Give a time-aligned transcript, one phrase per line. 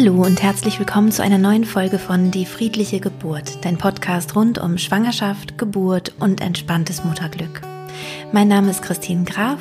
[0.00, 4.56] Hallo und herzlich willkommen zu einer neuen Folge von Die friedliche Geburt, dein Podcast rund
[4.56, 7.62] um Schwangerschaft, Geburt und entspanntes Mutterglück.
[8.30, 9.58] Mein Name ist Christine Graf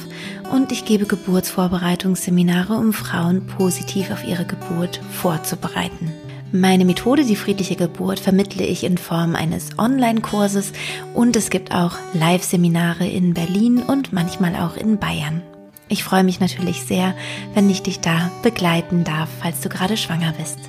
[0.54, 6.14] und ich gebe Geburtsvorbereitungsseminare, um Frauen positiv auf ihre Geburt vorzubereiten.
[6.52, 10.72] Meine Methode, die friedliche Geburt, vermittle ich in Form eines Online-Kurses
[11.16, 15.42] und es gibt auch Live-Seminare in Berlin und manchmal auch in Bayern.
[15.90, 17.16] Ich freue mich natürlich sehr,
[17.54, 20.60] wenn ich dich da begleiten darf, falls du gerade schwanger bist.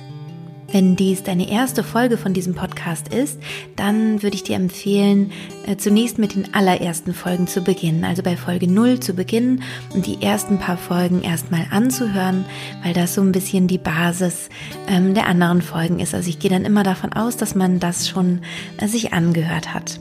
[0.71, 3.39] Wenn dies deine erste Folge von diesem Podcast ist,
[3.75, 5.31] dann würde ich dir empfehlen,
[5.65, 9.63] äh, zunächst mit den allerersten Folgen zu beginnen, also bei Folge 0 zu beginnen
[9.95, 12.45] und die ersten paar Folgen erstmal anzuhören,
[12.83, 14.49] weil das so ein bisschen die Basis
[14.87, 16.13] ähm, der anderen Folgen ist.
[16.13, 18.41] Also ich gehe dann immer davon aus, dass man das schon
[18.77, 19.99] äh, sich angehört hat.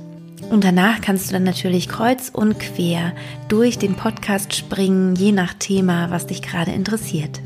[0.51, 3.12] Und danach kannst du dann natürlich kreuz und quer
[3.48, 7.40] durch den Podcast springen, je nach Thema, was dich gerade interessiert.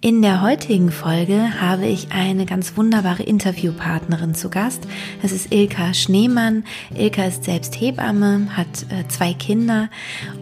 [0.00, 4.86] In der heutigen Folge habe ich eine ganz wunderbare Interviewpartnerin zu Gast.
[5.22, 6.64] Das ist Ilka Schneemann.
[6.94, 9.88] Ilka ist selbst Hebamme, hat äh, zwei Kinder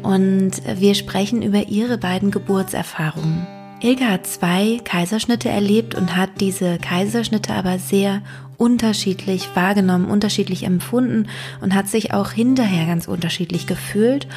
[0.02, 3.46] und wir sprechen über ihre beiden Geburtserfahrungen.
[3.80, 8.22] Ilka hat zwei Kaiserschnitte erlebt und hat diese Kaiserschnitte aber sehr
[8.62, 11.26] unterschiedlich wahrgenommen, unterschiedlich empfunden
[11.60, 14.28] und hat sich auch hinterher ganz unterschiedlich gefühlt.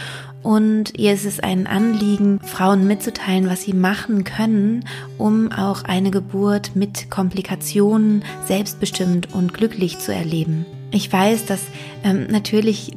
[0.42, 4.84] Und ihr ist es ein Anliegen, Frauen mitzuteilen, was sie machen können,
[5.20, 10.66] um auch eine Geburt mit Komplikationen selbstbestimmt und glücklich zu erleben.
[10.90, 11.62] Ich weiß, dass
[12.04, 12.94] ähm, natürlich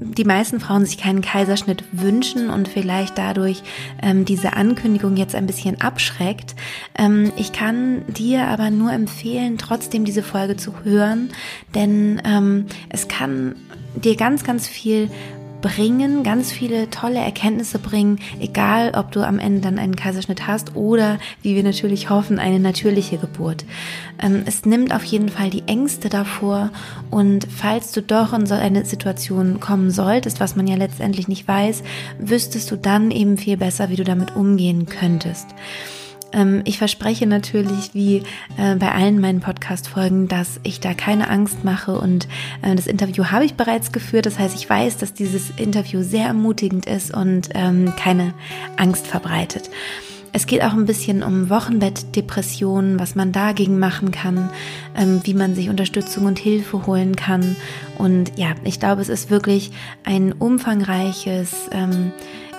[0.00, 3.62] die meisten Frauen sich keinen Kaiserschnitt wünschen und vielleicht dadurch
[4.02, 6.54] ähm, diese Ankündigung jetzt ein bisschen abschreckt.
[6.96, 11.30] Ähm, ich kann dir aber nur empfehlen, trotzdem diese Folge zu hören,
[11.74, 13.56] denn ähm, es kann
[13.94, 15.10] dir ganz, ganz viel
[15.60, 20.76] bringen, ganz viele tolle Erkenntnisse bringen, egal ob du am Ende dann einen Kaiserschnitt hast
[20.76, 23.64] oder, wie wir natürlich hoffen, eine natürliche Geburt.
[24.22, 26.70] Ähm, es nimmt auf jeden Fall die Ängste davor
[27.10, 31.48] und falls du doch in so eine Situation kommen solltest, was man ja letztendlich nicht
[31.48, 31.82] weiß,
[32.18, 35.46] wüsstest du dann eben viel besser, wie du damit umgehen könntest.
[36.32, 38.22] Ähm, ich verspreche natürlich, wie
[38.56, 42.28] äh, bei allen meinen Podcast-Folgen, dass ich da keine Angst mache und
[42.62, 44.26] äh, das Interview habe ich bereits geführt.
[44.26, 48.34] Das heißt, ich weiß, dass dieses Interview sehr ermutigend ist und ähm, keine
[48.76, 49.70] Angst verbreitet.
[50.32, 54.50] Es geht auch ein bisschen um Wochenbettdepressionen, was man dagegen machen kann,
[54.94, 57.56] ähm, wie man sich Unterstützung und Hilfe holen kann.
[57.96, 59.70] Und ja, ich glaube, es ist wirklich
[60.04, 61.70] ein umfangreiches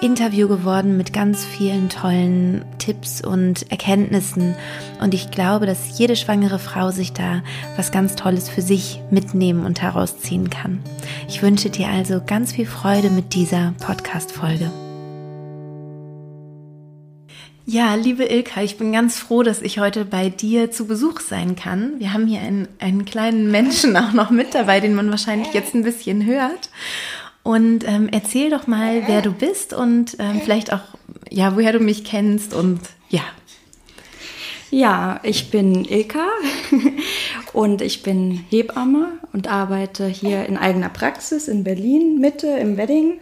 [0.02, 4.56] Interview geworden mit ganz vielen tollen Tipps und Erkenntnissen.
[5.02, 7.44] Und ich glaube, dass jede schwangere Frau sich da
[7.76, 10.80] was ganz Tolles für sich mitnehmen und herausziehen kann.
[11.28, 14.72] Ich wünsche dir also ganz viel Freude mit dieser Podcast-Folge.
[17.66, 21.56] Ja, liebe Ilka, ich bin ganz froh, dass ich heute bei dir zu Besuch sein
[21.56, 22.00] kann.
[22.00, 25.76] Wir haben hier einen, einen kleinen Menschen auch noch mit dabei, den man wahrscheinlich jetzt
[25.76, 26.70] ein bisschen hört.
[27.44, 30.82] Und ähm, erzähl doch mal, wer du bist und ähm, vielleicht auch,
[31.30, 32.80] ja, woher du mich kennst und
[33.10, 33.24] ja.
[34.72, 36.28] Ja, ich bin Ilka
[37.54, 43.20] und ich bin Hebamme und arbeite hier in eigener Praxis in Berlin, Mitte im Wedding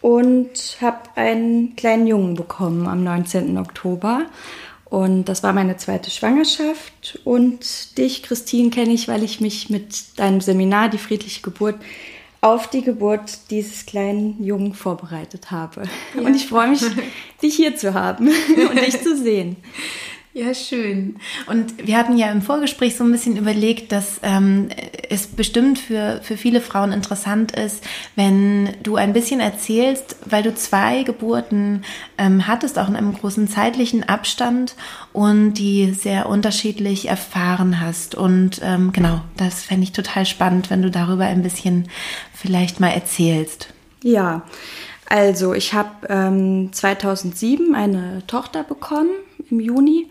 [0.00, 3.58] und habe einen kleinen Jungen bekommen am 19.
[3.58, 4.26] Oktober.
[4.86, 7.20] Und das war meine zweite Schwangerschaft.
[7.24, 11.76] Und dich, Christine, kenne ich, weil ich mich mit deinem Seminar, die friedliche Geburt,
[12.42, 15.82] auf die Geburt dieses kleinen Jungen vorbereitet habe.
[16.14, 16.22] Ja.
[16.22, 16.82] Und ich freue mich,
[17.42, 18.28] dich hier zu haben
[18.70, 19.56] und dich zu sehen.
[20.32, 21.16] Ja, schön.
[21.48, 24.68] Und wir hatten ja im Vorgespräch so ein bisschen überlegt, dass ähm,
[25.08, 27.82] es bestimmt für, für viele Frauen interessant ist,
[28.14, 31.82] wenn du ein bisschen erzählst, weil du zwei Geburten
[32.16, 34.76] ähm, hattest, auch in einem großen zeitlichen Abstand
[35.12, 38.14] und die sehr unterschiedlich erfahren hast.
[38.14, 41.88] Und ähm, genau, das fände ich total spannend, wenn du darüber ein bisschen
[42.32, 43.74] vielleicht mal erzählst.
[44.04, 44.42] Ja,
[45.06, 49.10] also ich habe ähm, 2007 eine Tochter bekommen
[49.50, 50.08] im Juni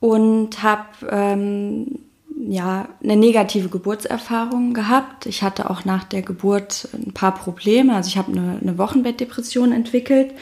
[0.00, 1.98] und habe ähm,
[2.48, 5.26] ja eine negative Geburtserfahrung gehabt.
[5.26, 7.94] Ich hatte auch nach der Geburt ein paar Probleme.
[7.94, 10.32] Also ich habe eine, eine Wochenbettdepression entwickelt.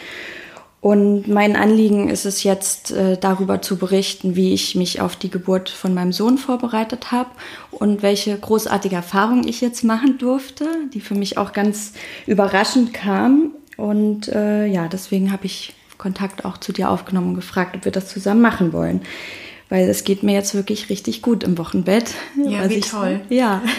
[0.80, 5.30] Und mein Anliegen ist es jetzt, äh, darüber zu berichten, wie ich mich auf die
[5.30, 7.30] Geburt von meinem Sohn vorbereitet habe
[7.70, 11.94] und welche großartige Erfahrung ich jetzt machen durfte, die für mich auch ganz
[12.26, 13.52] überraschend kam.
[13.78, 17.92] Und äh, ja, deswegen habe ich Kontakt auch zu dir aufgenommen und gefragt, ob wir
[17.92, 19.02] das zusammen machen wollen.
[19.68, 22.14] Weil es geht mir jetzt wirklich richtig gut im Wochenbett.
[22.36, 23.20] Ja, wie ich, toll.
[23.28, 23.62] Ja.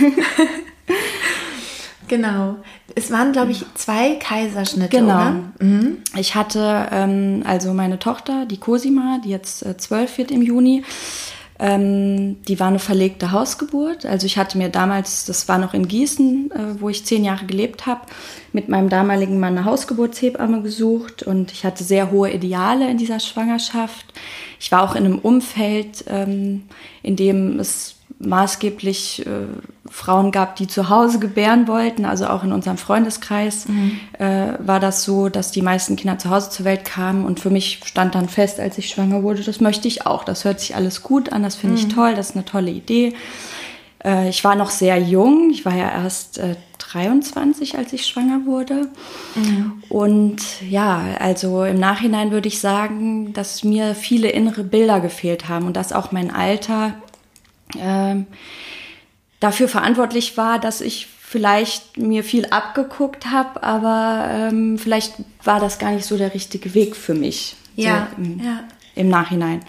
[2.07, 2.57] Genau.
[2.93, 4.97] Es waren, glaube ich, zwei Kaiserschnitte.
[4.97, 5.31] Genau.
[5.59, 5.97] Mhm.
[6.17, 10.83] Ich hatte ähm, also meine Tochter, die Cosima, die jetzt äh, zwölf wird im Juni.
[11.57, 14.05] Ähm, die war eine verlegte Hausgeburt.
[14.05, 17.45] Also ich hatte mir damals, das war noch in Gießen, äh, wo ich zehn Jahre
[17.45, 18.01] gelebt habe,
[18.51, 23.21] mit meinem damaligen Mann eine Hausgeburtshebamme gesucht und ich hatte sehr hohe Ideale in dieser
[23.21, 24.05] Schwangerschaft.
[24.59, 26.63] Ich war auch in einem Umfeld, ähm,
[27.03, 29.47] in dem es maßgeblich äh,
[29.89, 32.05] Frauen gab, die zu Hause gebären wollten.
[32.05, 33.99] Also auch in unserem Freundeskreis mhm.
[34.17, 37.25] äh, war das so, dass die meisten Kinder zu Hause zur Welt kamen.
[37.25, 40.23] Und für mich stand dann fest, als ich schwanger wurde, das möchte ich auch.
[40.23, 41.87] Das hört sich alles gut an, das finde mhm.
[41.87, 43.13] ich toll, das ist eine tolle Idee.
[44.03, 46.39] Äh, ich war noch sehr jung, ich war ja erst
[46.77, 48.89] 23, äh, als ich schwanger wurde.
[49.35, 49.83] Mhm.
[49.89, 55.65] Und ja, also im Nachhinein würde ich sagen, dass mir viele innere Bilder gefehlt haben
[55.65, 56.93] und dass auch mein Alter
[57.79, 58.27] ähm,
[59.39, 65.79] dafür verantwortlich war, dass ich vielleicht mir viel abgeguckt habe, aber ähm, vielleicht war das
[65.79, 67.55] gar nicht so der richtige Weg für mich.
[67.75, 68.63] Ja, so im, ja.
[68.95, 69.59] Im Nachhinein.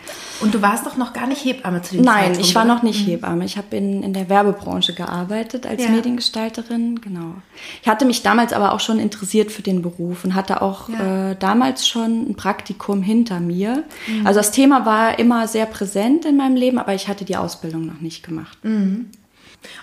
[0.41, 2.47] Und du warst doch noch gar nicht Hebamme zu dem Nein, Zeitpunkt?
[2.47, 3.11] ich war noch nicht mhm.
[3.11, 3.45] Hebamme.
[3.45, 5.91] Ich habe in, in der Werbebranche gearbeitet als ja.
[5.91, 7.35] Mediengestalterin, genau.
[7.83, 11.31] Ich hatte mich damals aber auch schon interessiert für den Beruf und hatte auch ja.
[11.31, 13.85] äh, damals schon ein Praktikum hinter mir.
[14.07, 14.27] Mhm.
[14.27, 17.87] Also das Thema war immer sehr präsent in meinem Leben, aber ich hatte die Ausbildung
[17.87, 18.59] noch nicht gemacht.
[18.63, 19.07] Mhm.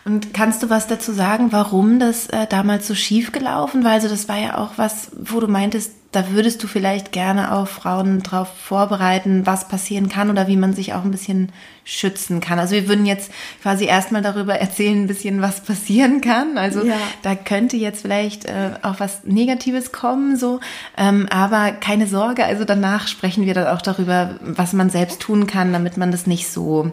[0.06, 3.92] Und kannst du was dazu sagen, warum das äh, damals so schief gelaufen war?
[3.92, 7.68] Also das war ja auch was, wo du meintest, da würdest du vielleicht gerne auch
[7.68, 11.52] Frauen darauf vorbereiten, was passieren kann oder wie man sich auch ein bisschen
[11.86, 12.60] schützen kann.
[12.60, 13.32] Also wir würden jetzt
[13.62, 16.58] quasi erstmal darüber erzählen, ein bisschen, was passieren kann.
[16.58, 16.96] Also ja.
[17.24, 20.60] da könnte jetzt vielleicht äh, auch was Negatives kommen, so.
[20.98, 25.48] Ähm, aber keine Sorge, also danach sprechen wir dann auch darüber, was man selbst tun
[25.48, 26.92] kann, damit man das nicht so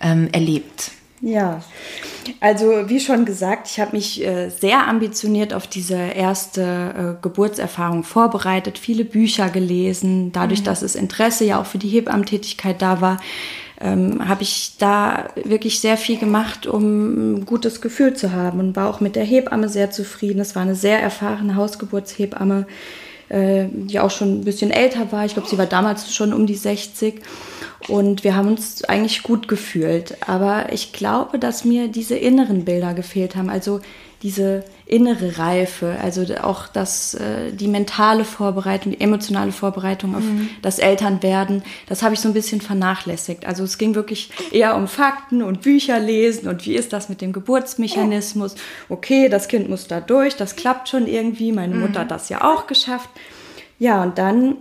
[0.00, 0.92] ähm, erlebt.
[1.22, 1.62] Ja,
[2.40, 6.62] also wie schon gesagt, ich habe mich äh, sehr ambitioniert auf diese erste
[7.18, 10.32] äh, Geburtserfahrung vorbereitet, viele Bücher gelesen.
[10.32, 10.64] Dadurch, mhm.
[10.64, 13.18] dass das Interesse ja auch für die Hebammentätigkeit da war,
[13.80, 18.76] ähm, habe ich da wirklich sehr viel gemacht, um ein gutes Gefühl zu haben und
[18.76, 20.40] war auch mit der Hebamme sehr zufrieden.
[20.40, 22.66] Es war eine sehr erfahrene Hausgeburtshebamme,
[23.28, 25.24] äh, die auch schon ein bisschen älter war.
[25.24, 27.22] Ich glaube, sie war damals schon um die 60.
[27.88, 30.16] Und wir haben uns eigentlich gut gefühlt.
[30.26, 33.48] Aber ich glaube, dass mir diese inneren Bilder gefehlt haben.
[33.48, 33.80] Also
[34.22, 40.50] diese innere Reife, also auch das, äh, die mentale Vorbereitung, die emotionale Vorbereitung auf mhm.
[40.60, 43.46] das Elternwerden, das habe ich so ein bisschen vernachlässigt.
[43.46, 47.22] Also es ging wirklich eher um Fakten und Bücher lesen und wie ist das mit
[47.22, 48.56] dem Geburtsmechanismus.
[48.90, 52.04] Okay, das Kind muss da durch, das klappt schon irgendwie, meine Mutter mhm.
[52.04, 53.08] hat das ja auch geschafft.
[53.78, 54.56] Ja, und dann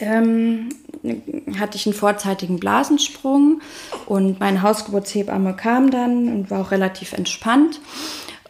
[0.00, 0.68] ähm,
[1.58, 3.60] hatte ich einen vorzeitigen Blasensprung
[4.06, 7.80] und meine Hausgeburtshebamme kam dann und war auch relativ entspannt,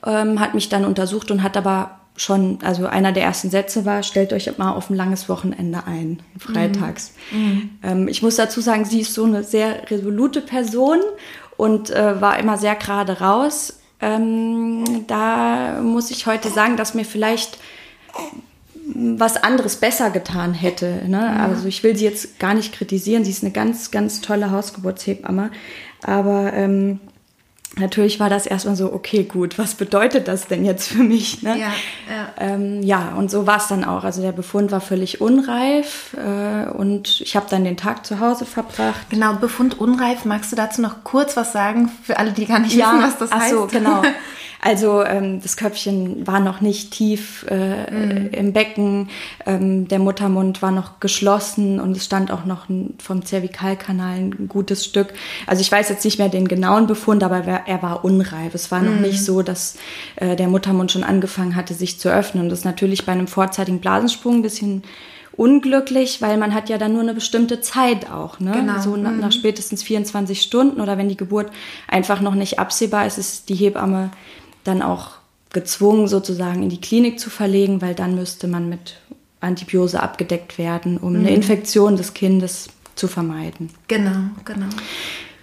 [0.07, 4.03] ähm, hat mich dann untersucht und hat aber schon, also einer der ersten Sätze war,
[4.03, 7.13] stellt euch mal auf ein langes Wochenende ein, freitags.
[7.33, 7.71] Mhm.
[7.83, 11.01] Ähm, ich muss dazu sagen, sie ist so eine sehr resolute Person
[11.57, 13.81] und äh, war immer sehr gerade raus.
[14.01, 17.59] Ähm, da muss ich heute sagen, dass mir vielleicht
[18.95, 21.03] was anderes besser getan hätte.
[21.07, 21.21] Ne?
[21.21, 21.47] Ja.
[21.47, 23.25] Also ich will sie jetzt gar nicht kritisieren.
[23.25, 25.51] Sie ist eine ganz, ganz tolle Hausgeburtshebamme.
[26.03, 27.01] Aber ähm,
[27.77, 31.43] natürlich war das erstmal so, okay, gut, was bedeutet das denn jetzt für mich?
[31.43, 31.59] Ne?
[31.59, 31.73] Ja,
[32.09, 32.29] ja.
[32.39, 34.05] Ähm, ja, und so war es dann auch.
[34.05, 38.45] Also der Befund war völlig unreif äh, und ich habe dann den Tag zu Hause
[38.45, 39.11] verbracht.
[39.11, 40.25] Genau, Befund unreif.
[40.25, 43.19] Magst du dazu noch kurz was sagen für alle, die gar nicht ja, wissen, was
[43.19, 43.55] das heißt?
[43.55, 44.03] Ach so, genau.
[44.65, 48.31] Also ähm, das Köpfchen war noch nicht tief äh, mhm.
[48.31, 49.11] im Becken,
[49.45, 54.49] ähm, der Muttermund war noch geschlossen und es stand auch noch ein, vom Zervikalkanal ein
[54.49, 55.13] gutes Stück.
[55.47, 58.55] Also ich weiß jetzt nicht mehr den genauen Befund, aber er war unreif.
[58.55, 58.87] Es war mhm.
[58.87, 59.77] noch nicht so, dass
[60.17, 62.45] äh, der Muttermund schon angefangen hatte, sich zu öffnen.
[62.45, 64.83] Und das ist natürlich bei einem vorzeitigen Blasensprung ein bisschen
[65.37, 68.41] unglücklich, weil man hat ja dann nur eine bestimmte Zeit auch.
[68.41, 68.53] Ne?
[68.53, 68.81] Genau.
[68.81, 69.33] So nach, nach mhm.
[69.33, 71.51] spätestens 24 Stunden oder wenn die Geburt
[71.87, 74.11] einfach noch nicht absehbar ist, ist die Hebamme
[74.65, 75.13] dann auch
[75.53, 78.97] gezwungen, sozusagen in die Klinik zu verlegen, weil dann müsste man mit
[79.41, 81.21] Antibiose abgedeckt werden, um mhm.
[81.21, 83.71] eine Infektion des Kindes zu vermeiden.
[83.89, 84.67] Genau, genau.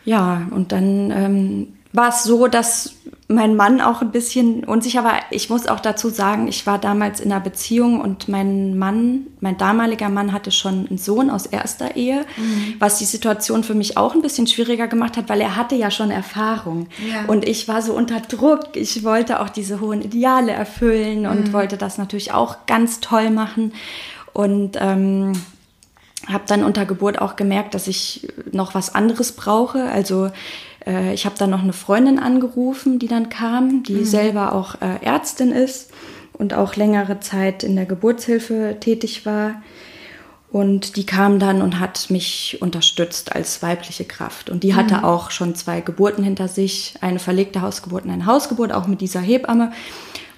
[0.03, 2.95] Ja, und dann ähm, war es so, dass
[3.31, 5.19] mein Mann auch ein bisschen unsicher war.
[5.29, 9.57] Ich muss auch dazu sagen, ich war damals in einer Beziehung und mein Mann, mein
[9.57, 12.75] damaliger Mann hatte schon einen Sohn aus erster Ehe, mhm.
[12.79, 15.91] was die Situation für mich auch ein bisschen schwieriger gemacht hat, weil er hatte ja
[15.91, 16.87] schon Erfahrung.
[17.09, 17.25] Ja.
[17.27, 18.75] Und ich war so unter Druck.
[18.75, 21.53] Ich wollte auch diese hohen Ideale erfüllen und mhm.
[21.53, 23.73] wollte das natürlich auch ganz toll machen.
[24.33, 25.33] Und ähm,
[26.27, 29.89] habe dann unter Geburt auch gemerkt, dass ich noch was anderes brauche.
[29.91, 30.31] Also
[30.85, 34.05] Äh, ich habe dann noch eine Freundin angerufen, die dann kam, die mhm.
[34.05, 35.91] selber auch äh, Ärztin ist
[36.33, 39.61] und auch längere Zeit in der Geburtshilfe tätig war.
[40.51, 44.49] Und die kam dann und hat mich unterstützt als weibliche Kraft.
[44.49, 45.03] Und die hatte mhm.
[45.05, 49.21] auch schon zwei Geburten hinter sich, eine verlegte Hausgeburt und eine Hausgeburt, auch mit dieser
[49.21, 49.71] Hebamme.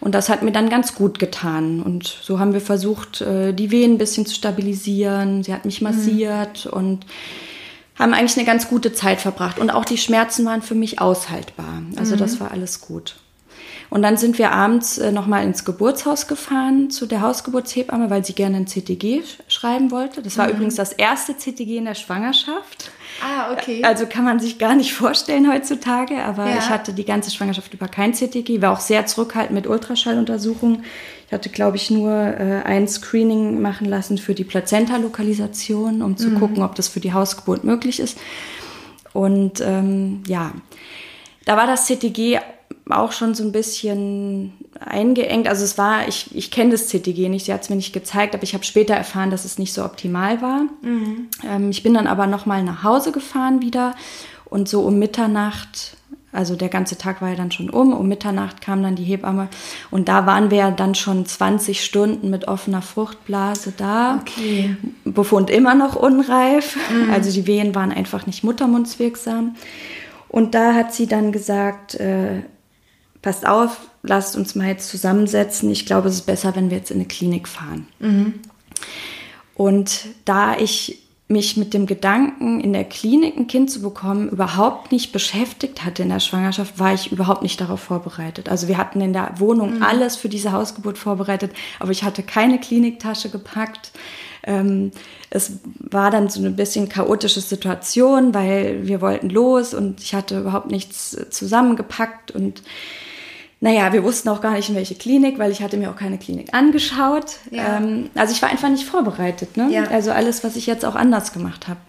[0.01, 1.81] Und das hat mir dann ganz gut getan.
[1.81, 5.43] Und so haben wir versucht, äh, die Wehen ein bisschen zu stabilisieren.
[5.43, 5.87] Sie hat mich mhm.
[5.87, 6.73] massiert mhm.
[6.73, 7.05] und
[7.95, 9.59] haben eigentlich eine ganz gute Zeit verbracht.
[9.59, 11.83] Und auch die Schmerzen waren für mich aushaltbar.
[11.95, 12.19] Also mhm.
[12.19, 13.15] das war alles gut.
[13.89, 18.33] Und dann sind wir abends äh, nochmal ins Geburtshaus gefahren zu der Hausgeburtshebamme, weil sie
[18.33, 20.23] gerne ein CTG schreiben wollte.
[20.23, 20.53] Das war mhm.
[20.53, 22.91] übrigens das erste CTG in der Schwangerschaft.
[23.21, 23.83] Ah, okay.
[23.83, 26.57] Also kann man sich gar nicht vorstellen heutzutage, aber ja.
[26.57, 30.83] ich hatte die ganze Schwangerschaft über kein CTG, war auch sehr zurückhaltend mit Ultraschalluntersuchungen.
[31.27, 36.29] Ich hatte, glaube ich, nur äh, ein Screening machen lassen für die Plazenta-Lokalisation, um zu
[36.29, 36.39] mhm.
[36.39, 38.17] gucken, ob das für die Hausgeburt möglich ist.
[39.13, 40.51] Und ähm, ja,
[41.45, 42.39] da war das CTG
[42.89, 45.47] auch schon so ein bisschen eingeengt.
[45.47, 48.33] Also es war, ich, ich kenne das CTG nicht, sie hat es mir nicht gezeigt,
[48.33, 50.61] aber ich habe später erfahren, dass es nicht so optimal war.
[50.81, 51.29] Mhm.
[51.47, 53.95] Ähm, ich bin dann aber nochmal nach Hause gefahren wieder
[54.45, 55.97] und so um Mitternacht,
[56.31, 59.49] also der ganze Tag war ja dann schon um, um Mitternacht kam dann die Hebamme
[59.91, 64.19] und da waren wir dann schon 20 Stunden mit offener Fruchtblase da.
[64.21, 64.75] Okay.
[65.05, 67.11] Befund immer noch unreif, mhm.
[67.11, 69.55] also die Wehen waren einfach nicht muttermundswirksam.
[70.27, 72.41] Und da hat sie dann gesagt, äh,
[73.21, 75.71] passt auf, lasst uns mal jetzt zusammensetzen.
[75.71, 77.87] Ich glaube, es ist besser, wenn wir jetzt in eine Klinik fahren.
[77.99, 78.33] Mhm.
[79.55, 84.91] Und da ich mich mit dem Gedanken, in der Klinik ein Kind zu bekommen, überhaupt
[84.91, 88.49] nicht beschäftigt hatte in der Schwangerschaft, war ich überhaupt nicht darauf vorbereitet.
[88.49, 89.83] Also wir hatten in der Wohnung mhm.
[89.83, 93.91] alles für diese Hausgeburt vorbereitet, aber ich hatte keine Kliniktasche gepackt.
[94.43, 94.91] Ähm,
[95.29, 100.41] es war dann so ein bisschen chaotische Situation, weil wir wollten los und ich hatte
[100.41, 102.61] überhaupt nichts zusammengepackt und
[103.63, 106.17] naja, wir wussten auch gar nicht, in welche Klinik, weil ich hatte mir auch keine
[106.17, 107.37] Klinik angeschaut.
[107.49, 107.77] Ja.
[107.77, 109.55] Ähm, also ich war einfach nicht vorbereitet.
[109.55, 109.69] Ne?
[109.71, 109.85] Ja.
[109.85, 111.79] Also alles, was ich jetzt auch anders gemacht habe.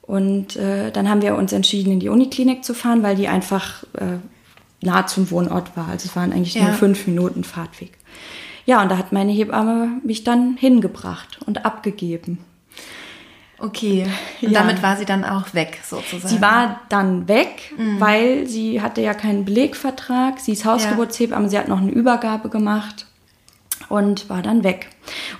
[0.00, 3.82] Und äh, dann haben wir uns entschieden, in die Uniklinik zu fahren, weil die einfach
[3.98, 4.16] äh,
[4.80, 5.88] nah zum Wohnort war.
[5.88, 6.62] Also es waren eigentlich ja.
[6.62, 7.92] nur fünf Minuten Fahrtweg.
[8.64, 12.38] Ja, und da hat meine Hebamme mich dann hingebracht und abgegeben.
[13.64, 14.04] Okay,
[14.42, 14.60] und ja.
[14.60, 16.28] damit war sie dann auch weg sozusagen.
[16.28, 17.98] Sie war dann weg, mhm.
[17.98, 20.38] weil sie hatte ja keinen Belegvertrag.
[20.38, 21.48] Sie ist Hausgeburtshebamme, ja.
[21.48, 23.06] sie hat noch eine Übergabe gemacht
[23.88, 24.90] und war dann weg.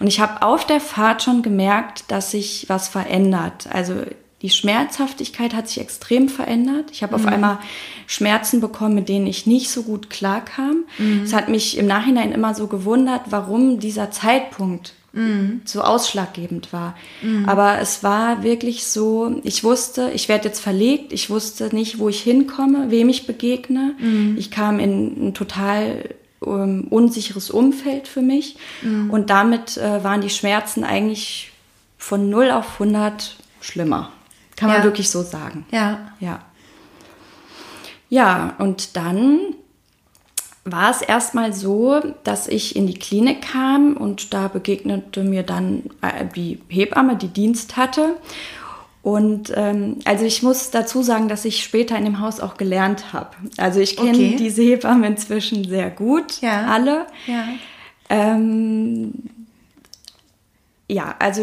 [0.00, 3.68] Und ich habe auf der Fahrt schon gemerkt, dass sich was verändert.
[3.70, 3.94] Also
[4.40, 6.90] die Schmerzhaftigkeit hat sich extrem verändert.
[6.92, 7.24] Ich habe mhm.
[7.24, 7.58] auf einmal
[8.06, 10.84] Schmerzen bekommen, mit denen ich nicht so gut klarkam.
[10.96, 11.24] Mhm.
[11.24, 15.62] Es hat mich im Nachhinein immer so gewundert, warum dieser Zeitpunkt mhm.
[15.64, 16.96] so ausschlaggebend war.
[17.22, 17.48] Mhm.
[17.48, 22.08] Aber es war wirklich so, ich wusste, ich werde jetzt verlegt, ich wusste nicht, wo
[22.08, 23.94] ich hinkomme, wem ich begegne.
[23.98, 24.36] Mhm.
[24.38, 29.10] Ich kam in ein total um, ähm, unsicheres Umfeld für mich mhm.
[29.10, 31.52] und damit äh, waren die Schmerzen eigentlich
[31.96, 34.10] von 0 auf 100 schlimmer.
[34.56, 34.84] Kann man ja.
[34.84, 35.66] wirklich so sagen.
[35.70, 36.12] Ja.
[36.20, 36.40] Ja.
[38.08, 39.40] Ja, und dann
[40.64, 45.84] war es erstmal so, dass ich in die Klinik kam und da begegnete mir dann
[46.00, 48.16] äh, die Hebamme, die Dienst hatte.
[49.02, 53.12] Und ähm, also ich muss dazu sagen, dass ich später in dem Haus auch gelernt
[53.12, 53.36] habe.
[53.58, 54.36] Also ich kenne okay.
[54.38, 56.66] diese Hebammen inzwischen sehr gut, ja.
[56.68, 57.06] alle.
[57.26, 57.44] Ja.
[58.08, 59.12] Ähm,
[60.88, 61.42] ja, also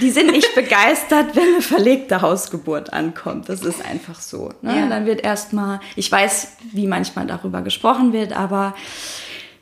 [0.00, 3.48] die sind nicht begeistert, wenn eine verlegte Hausgeburt ankommt.
[3.48, 4.50] Das ist einfach so.
[4.62, 4.76] Ne?
[4.78, 4.88] Ja.
[4.88, 8.74] Dann wird erstmal, ich weiß, wie manchmal darüber gesprochen wird, aber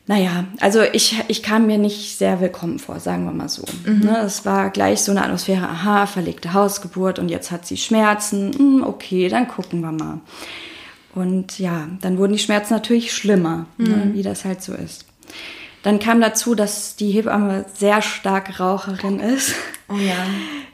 [0.07, 3.63] naja, also ich, ich kam mir nicht sehr willkommen vor, sagen wir mal so.
[3.87, 4.01] Mhm.
[4.01, 4.19] Ne?
[4.19, 8.53] Es war gleich so eine Atmosphäre, aha, verlegte Hausgeburt und jetzt hat sie Schmerzen.
[8.53, 10.21] Hm, okay, dann gucken wir mal.
[11.15, 13.89] Und ja, dann wurden die Schmerzen natürlich schlimmer, ne?
[13.89, 13.95] mhm.
[13.95, 14.11] ne?
[14.15, 15.05] wie das halt so ist.
[15.83, 19.55] Dann kam dazu, dass die Hebamme sehr stark Raucherin ist.
[19.91, 20.15] Oh ja.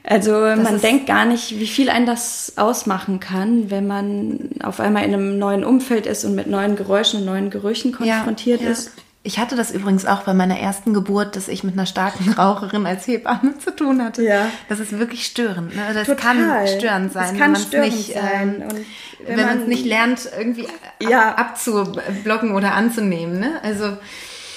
[0.03, 4.79] Also das man denkt gar nicht, wie viel einen das ausmachen kann, wenn man auf
[4.79, 8.67] einmal in einem neuen Umfeld ist und mit neuen Geräuschen und neuen Gerüchen konfrontiert ja,
[8.67, 8.71] ja.
[8.71, 8.91] ist.
[9.23, 12.85] Ich hatte das übrigens auch bei meiner ersten Geburt, dass ich mit einer starken Raucherin
[12.85, 14.23] als Hebamme zu tun hatte.
[14.23, 14.49] Ja.
[14.69, 15.75] Das ist wirklich störend.
[15.75, 15.81] Ne?
[15.93, 16.35] Das Total.
[16.35, 17.31] kann störend sein.
[17.31, 18.61] Das kann wenn störend nicht, sein.
[18.61, 18.85] Ähm,
[19.25, 20.67] wenn, wenn man es nicht lernt, irgendwie
[21.01, 21.35] ja.
[21.35, 23.41] abzublocken oder anzunehmen.
[23.41, 23.59] Ne?
[23.63, 23.97] Also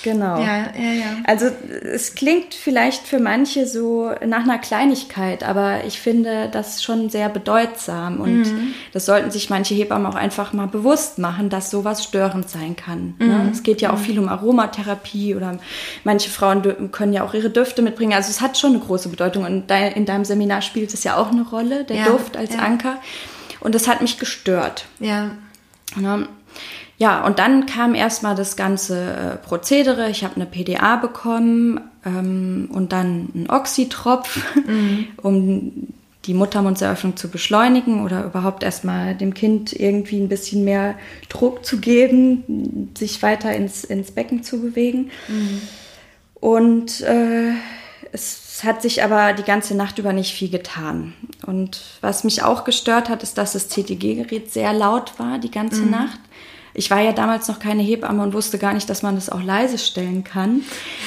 [0.03, 0.41] Genau.
[0.41, 1.17] Ja, ja, ja.
[1.25, 1.47] Also
[1.93, 7.29] es klingt vielleicht für manche so nach einer Kleinigkeit, aber ich finde das schon sehr
[7.29, 8.75] bedeutsam und mhm.
[8.93, 13.15] das sollten sich manche Hebammen auch einfach mal bewusst machen, dass sowas störend sein kann.
[13.19, 13.27] Ne?
[13.27, 13.31] Mhm.
[13.31, 13.51] Ne?
[13.53, 14.05] Es geht ja auch mhm.
[14.05, 15.59] viel um Aromatherapie oder
[16.05, 18.15] manche Frauen können ja auch ihre Düfte mitbringen.
[18.15, 21.31] Also es hat schon eine große Bedeutung und in deinem Seminar spielt es ja auch
[21.31, 22.61] eine Rolle, der ja, Duft als ja.
[22.61, 22.97] Anker.
[23.61, 24.87] Und das hat mich gestört.
[24.99, 25.33] Ja.
[25.97, 26.29] Ne?
[27.01, 30.11] Ja, und dann kam erstmal das ganze äh, Prozedere.
[30.11, 35.07] Ich habe eine PDA bekommen ähm, und dann einen Oxytropf, mhm.
[35.17, 35.89] um
[36.27, 40.95] die Muttermundseröffnung zu beschleunigen oder überhaupt erstmal dem Kind irgendwie ein bisschen mehr
[41.31, 45.11] Druck zu geben, sich weiter ins, ins Becken zu bewegen.
[45.29, 45.63] Mhm.
[46.35, 47.53] Und äh,
[48.13, 51.15] es hat sich aber die ganze Nacht über nicht viel getan.
[51.47, 55.81] Und was mich auch gestört hat, ist, dass das CTG-Gerät sehr laut war die ganze
[55.81, 55.93] mhm.
[55.93, 56.21] Nacht.
[56.75, 59.43] Ich war ja damals noch keine Hebamme und wusste gar nicht, dass man das auch
[59.43, 60.63] leise stellen kann.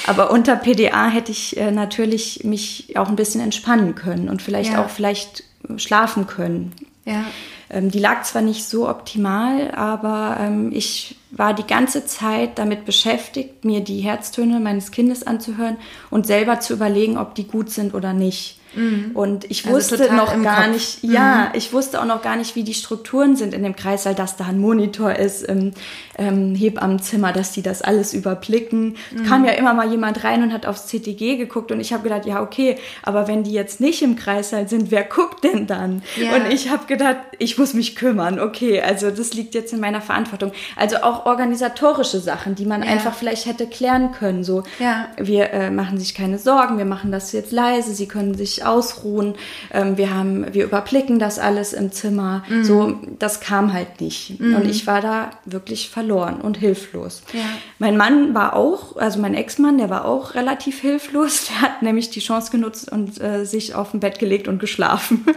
[0.08, 4.74] Aber unter PDA hätte ich äh, natürlich mich auch ein bisschen entspannen können und vielleicht
[4.74, 4.84] ja.
[4.84, 5.44] auch vielleicht
[5.78, 6.74] schlafen können.
[7.06, 7.26] Ja.
[7.70, 12.86] Ähm, die lag zwar nicht so optimal, aber ähm, ich war die ganze Zeit damit
[12.86, 15.78] beschäftigt, mir die Herztöne meines Kindes anzuhören
[16.10, 18.60] und selber zu überlegen, ob die gut sind oder nicht.
[18.76, 19.12] Mhm.
[19.14, 20.74] Und ich also wusste also noch gar Kopf.
[20.74, 21.58] nicht, ja, mhm.
[21.58, 24.46] ich wusste auch noch gar nicht, wie die Strukturen sind in dem Kreißsaal, dass da
[24.46, 25.72] ein Monitor ist im
[26.18, 28.98] ähm, Hebammenzimmer, dass die das alles überblicken.
[29.12, 29.24] Mhm.
[29.26, 32.26] Kam ja immer mal jemand rein und hat aufs CTG geguckt und ich habe gedacht,
[32.26, 36.04] ja, okay, aber wenn die jetzt nicht im Kreißsaal sind, wer guckt denn dann?
[36.16, 36.36] Ja.
[36.36, 38.40] Und ich habe gedacht, ich muss mich kümmern.
[38.40, 40.52] Okay, also das liegt jetzt in meiner Verantwortung.
[40.76, 42.90] Also auch organisatorische Sachen, die man ja.
[42.90, 44.44] einfach vielleicht hätte klären können.
[44.44, 45.08] So, ja.
[45.18, 49.36] wir äh, machen sich keine Sorgen, wir machen das jetzt leise, sie können sich ausruhen.
[49.72, 52.44] Ähm, wir haben, wir überblicken das alles im Zimmer.
[52.50, 52.64] Mhm.
[52.64, 54.40] So, das kam halt nicht.
[54.40, 54.56] Mhm.
[54.56, 57.24] Und ich war da wirklich verloren und hilflos.
[57.34, 57.42] Ja.
[57.80, 61.48] Mein Mann war auch, also mein Ex-Mann, der war auch relativ hilflos.
[61.50, 65.26] Der hat nämlich die Chance genutzt und äh, sich auf dem Bett gelegt und geschlafen.
[65.26, 65.34] Okay.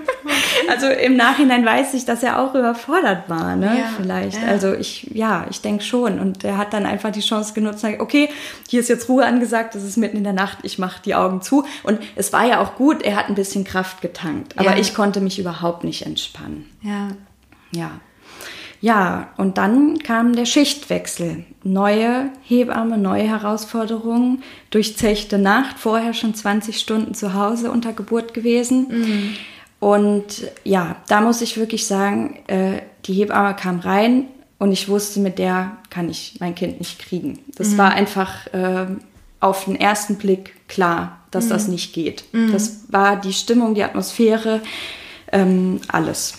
[0.69, 3.79] also im Nachhinein weiß ich, dass er auch überfordert war, ne?
[3.79, 3.91] Ja.
[3.97, 4.43] Vielleicht.
[4.43, 4.49] Ja.
[4.49, 6.19] Also ich, ja, ich denke schon.
[6.19, 8.29] Und er hat dann einfach die Chance genutzt, sagt, okay,
[8.69, 11.43] hier ist jetzt Ruhe angesagt, es ist mitten in der Nacht, ich mache die Augen
[11.43, 11.65] zu.
[11.83, 14.59] Und es war ja auch gut, er hat ein bisschen Kraft getankt.
[14.59, 14.79] Aber ja.
[14.79, 16.67] ich konnte mich überhaupt nicht entspannen.
[16.83, 17.09] Ja.
[17.73, 17.91] Ja.
[18.81, 21.45] Ja, und dann kam der Schichtwechsel.
[21.63, 28.87] Neue Hebamme, neue Herausforderungen, durchzechte Nacht, vorher schon 20 Stunden zu Hause unter Geburt gewesen.
[28.89, 29.37] Mhm.
[29.81, 34.27] Und ja, da muss ich wirklich sagen, äh, die Hebamme kam rein
[34.59, 37.41] und ich wusste, mit der kann ich mein Kind nicht kriegen.
[37.57, 37.79] Das mhm.
[37.79, 38.87] war einfach äh,
[39.41, 41.51] auf den ersten Blick klar dass mhm.
[41.51, 42.25] das nicht geht.
[42.33, 42.53] Mhm.
[42.53, 44.61] Das war die Stimmung, die Atmosphäre,
[45.33, 46.35] ähm, alles.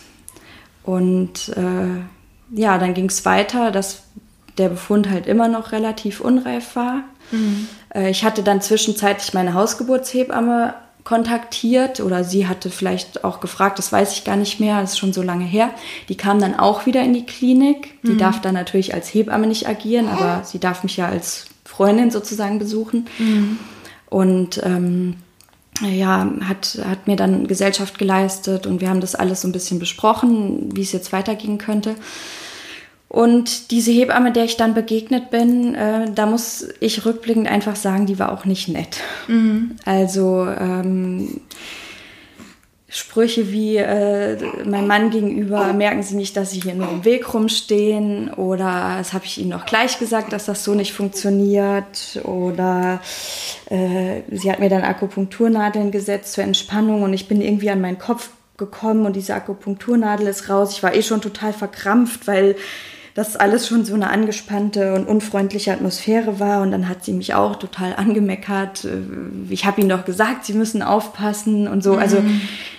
[0.84, 4.04] Und äh, ja, dann ging es weiter, dass
[4.58, 7.04] der Befund halt immer noch relativ unreif war.
[7.32, 7.68] Mhm.
[7.94, 13.94] Äh, ich hatte dann zwischenzeitlich meine Hausgeburtshebamme kontaktiert oder sie hatte vielleicht auch gefragt, das
[13.94, 15.70] weiß ich gar nicht mehr, das ist schon so lange her.
[16.10, 18.02] Die kam dann auch wieder in die Klinik.
[18.04, 18.18] Die mhm.
[18.18, 22.60] darf dann natürlich als Hebamme nicht agieren, aber sie darf mich ja als Freundin sozusagen
[22.60, 23.08] besuchen.
[23.20, 23.60] Mhm.
[24.10, 25.16] Und ähm,
[25.82, 29.80] ja, hat, hat mir dann Gesellschaft geleistet und wir haben das alles so ein bisschen
[29.80, 31.96] besprochen, wie es jetzt weitergehen könnte.
[33.10, 38.06] Und diese Hebamme, der ich dann begegnet bin, äh, da muss ich rückblickend einfach sagen,
[38.06, 38.98] die war auch nicht nett.
[39.28, 39.78] Mhm.
[39.86, 41.40] Also ähm,
[42.90, 47.34] Sprüche wie äh, mein Mann gegenüber, merken Sie nicht, dass Sie hier nur im Weg
[47.34, 53.02] rumstehen oder das habe ich Ihnen noch gleich gesagt, dass das so nicht funktioniert oder
[53.70, 58.00] äh, sie hat mir dann Akupunkturnadeln gesetzt zur Entspannung und ich bin irgendwie an meinen
[58.00, 60.72] Kopf gekommen und diese Akupunkturnadel ist raus.
[60.72, 62.56] Ich war eh schon total verkrampft, weil
[63.18, 66.62] das alles schon so eine angespannte und unfreundliche Atmosphäre war.
[66.62, 68.86] Und dann hat sie mich auch total angemeckert.
[68.86, 69.00] Äh,
[69.50, 71.96] ich habe ihnen doch gesagt, sie müssen aufpassen und so.
[71.96, 72.28] Also mhm.
[72.28, 72.32] Also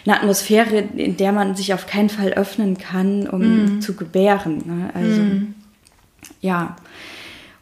[0.07, 3.81] eine Atmosphäre, in der man sich auf keinen Fall öffnen kann, um mhm.
[3.81, 4.63] zu gebären.
[4.65, 4.91] Ne?
[4.95, 5.55] Also mhm.
[6.41, 6.77] ja.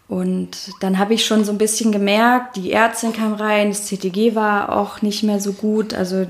[0.06, 4.36] Und dann habe ich schon so ein bisschen gemerkt, die Ärztin kam rein, das CTG
[4.36, 5.94] war auch nicht mehr so gut.
[5.94, 6.26] Also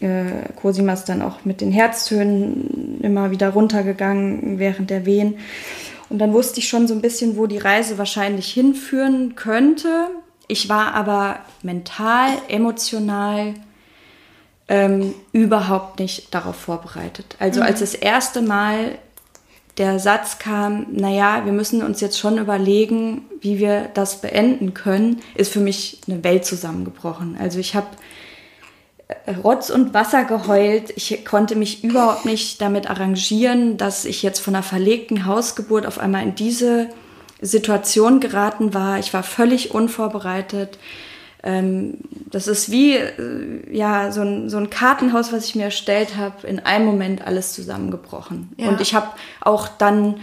[0.00, 5.34] äh, Cosima ist dann auch mit den Herztönen immer wieder runtergegangen während der Wehen.
[6.10, 10.08] Und dann wusste ich schon so ein bisschen, wo die Reise wahrscheinlich hinführen könnte.
[10.48, 13.54] Ich war aber mental, emotional
[14.68, 17.36] ähm, überhaupt nicht darauf vorbereitet.
[17.38, 17.66] Also mhm.
[17.66, 18.98] als das erste Mal
[19.78, 25.20] der Satz kam, naja, wir müssen uns jetzt schon überlegen, wie wir das beenden können,
[25.36, 27.36] ist für mich eine Welt zusammengebrochen.
[27.40, 27.86] Also ich habe
[29.42, 30.92] Rotz und Wasser geheult.
[30.96, 35.98] Ich konnte mich überhaupt nicht damit arrangieren, dass ich jetzt von einer verlegten Hausgeburt auf
[35.98, 36.88] einmal in diese
[37.40, 38.98] Situation geraten war.
[38.98, 40.78] Ich war völlig unvorbereitet.
[41.42, 41.98] Ähm,
[42.30, 46.46] das ist wie äh, ja, so, ein, so ein Kartenhaus, was ich mir erstellt habe,
[46.46, 48.52] in einem Moment alles zusammengebrochen.
[48.58, 48.68] Ja.
[48.68, 49.08] Und ich habe
[49.40, 50.20] auch dann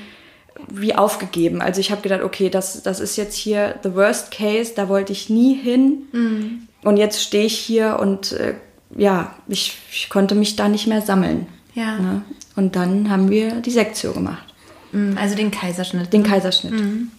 [0.70, 1.62] wie aufgegeben.
[1.62, 5.12] Also ich habe gedacht, okay, das, das ist jetzt hier the worst case, da wollte
[5.12, 6.04] ich nie hin.
[6.12, 6.68] Mhm.
[6.84, 8.56] Und jetzt stehe ich hier und äh,
[8.96, 11.48] ja, ich, ich, konnte mich da nicht mehr sammeln.
[11.74, 11.98] Ja.
[12.00, 12.22] Ne?
[12.56, 14.54] Und dann haben wir die Sektio gemacht.
[14.92, 16.12] Mhm, also den Kaiserschnitt.
[16.14, 16.74] Den Kaiserschnitt.
[16.74, 17.12] Mhm.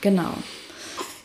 [0.00, 0.34] Genau.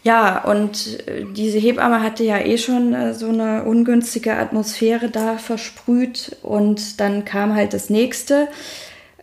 [0.04, 5.38] Ja, und äh, diese Hebamme hatte ja eh schon äh, so eine ungünstige Atmosphäre da
[5.38, 6.38] versprüht.
[6.41, 8.48] Und dann kam halt das nächste.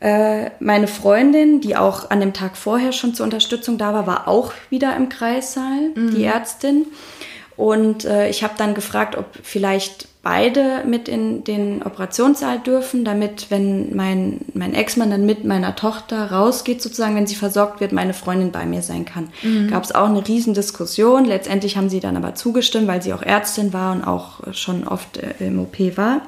[0.01, 4.29] Äh, meine Freundin, die auch an dem Tag vorher schon zur Unterstützung da war, war
[4.29, 6.15] auch wieder im Kreissaal, mhm.
[6.15, 6.87] die Ärztin.
[7.59, 13.47] Und äh, ich habe dann gefragt, ob vielleicht beide mit in den Operationssaal dürfen, damit,
[13.51, 18.15] wenn mein, mein Ex-Mann dann mit meiner Tochter rausgeht, sozusagen, wenn sie versorgt wird, meine
[18.15, 19.31] Freundin bei mir sein kann.
[19.43, 19.71] Mhm.
[19.71, 21.25] Gab es auch eine Riesendiskussion.
[21.25, 25.17] Letztendlich haben sie dann aber zugestimmt, weil sie auch Ärztin war und auch schon oft
[25.17, 26.23] äh, im OP war.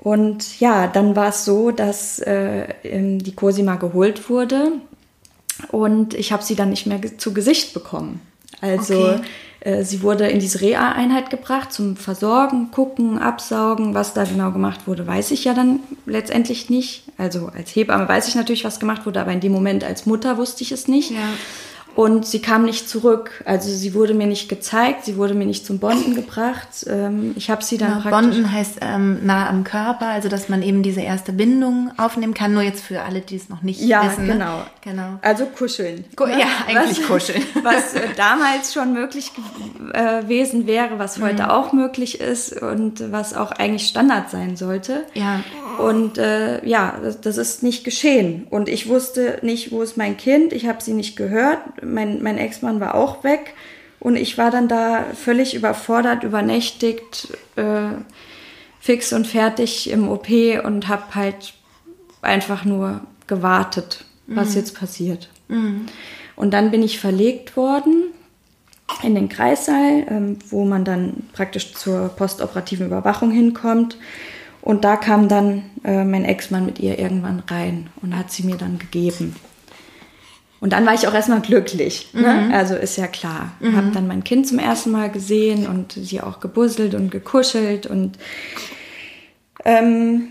[0.00, 4.72] Und ja, dann war es so, dass äh, die Cosima geholt wurde
[5.72, 8.20] und ich habe sie dann nicht mehr zu Gesicht bekommen.
[8.60, 9.20] Also okay.
[9.60, 13.94] Äh, sie wurde in diese Reha-Einheit gebracht zum Versorgen, gucken, absaugen.
[13.94, 17.04] Was da genau gemacht wurde, weiß ich ja dann letztendlich nicht.
[17.18, 20.38] Also als Hebamme weiß ich natürlich, was gemacht wurde, aber in dem Moment als Mutter
[20.38, 21.10] wusste ich es nicht.
[21.10, 21.28] Ja.
[22.00, 23.42] Und sie kam nicht zurück.
[23.44, 26.86] Also sie wurde mir nicht gezeigt, sie wurde mir nicht zum Bonden gebracht.
[26.86, 28.30] Ähm, ich habe sie dann ja, praktisch...
[28.30, 32.54] Bonden heißt ähm, nah am Körper, also dass man eben diese erste Bindung aufnehmen kann.
[32.54, 34.26] Nur jetzt für alle, die es noch nicht ja, wissen.
[34.26, 34.56] Ja, genau.
[34.56, 34.64] Ne?
[34.80, 35.18] genau.
[35.20, 36.06] Also kuscheln.
[36.16, 36.40] Ku ne?
[36.40, 37.42] Ja, eigentlich was, kuscheln.
[37.62, 39.32] Was äh, damals schon möglich
[39.92, 41.50] äh, gewesen wäre, was heute mhm.
[41.50, 45.04] auch möglich ist und was auch eigentlich Standard sein sollte.
[45.12, 45.40] Ja.
[45.80, 48.46] Und äh, ja, das, das ist nicht geschehen.
[48.50, 50.52] Und ich wusste nicht, wo ist mein Kind.
[50.52, 53.54] Ich habe sie nicht gehört mein, mein Ex-Mann war auch weg
[53.98, 57.90] und ich war dann da völlig überfordert, übernächtigt, äh,
[58.80, 60.28] fix und fertig im OP
[60.64, 61.54] und habe halt
[62.22, 64.56] einfach nur gewartet, was mhm.
[64.56, 65.28] jetzt passiert.
[65.48, 65.86] Mhm.
[66.36, 68.04] Und dann bin ich verlegt worden
[69.02, 73.98] in den Kreissaal, ähm, wo man dann praktisch zur postoperativen Überwachung hinkommt.
[74.62, 78.56] Und da kam dann äh, mein Ex-Mann mit ihr irgendwann rein und hat sie mir
[78.56, 79.36] dann gegeben.
[80.60, 82.10] Und dann war ich auch erstmal glücklich.
[82.12, 82.46] Ne?
[82.48, 82.52] Mhm.
[82.52, 83.52] Also ist ja klar.
[83.60, 83.76] Mhm.
[83.76, 87.86] Habe dann mein Kind zum ersten Mal gesehen und sie auch gebusselt und gekuschelt.
[87.86, 88.18] Und
[89.64, 90.28] ähm,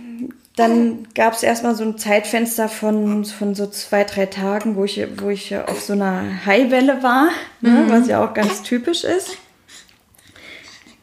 [0.56, 5.02] dann gab es erstmal so ein Zeitfenster von, von so zwei, drei Tagen, wo ich,
[5.18, 7.30] wo ich auf so einer Highwelle war,
[7.62, 7.70] ne?
[7.70, 7.76] mhm.
[7.76, 7.86] ne?
[7.90, 9.38] was ja auch ganz typisch ist.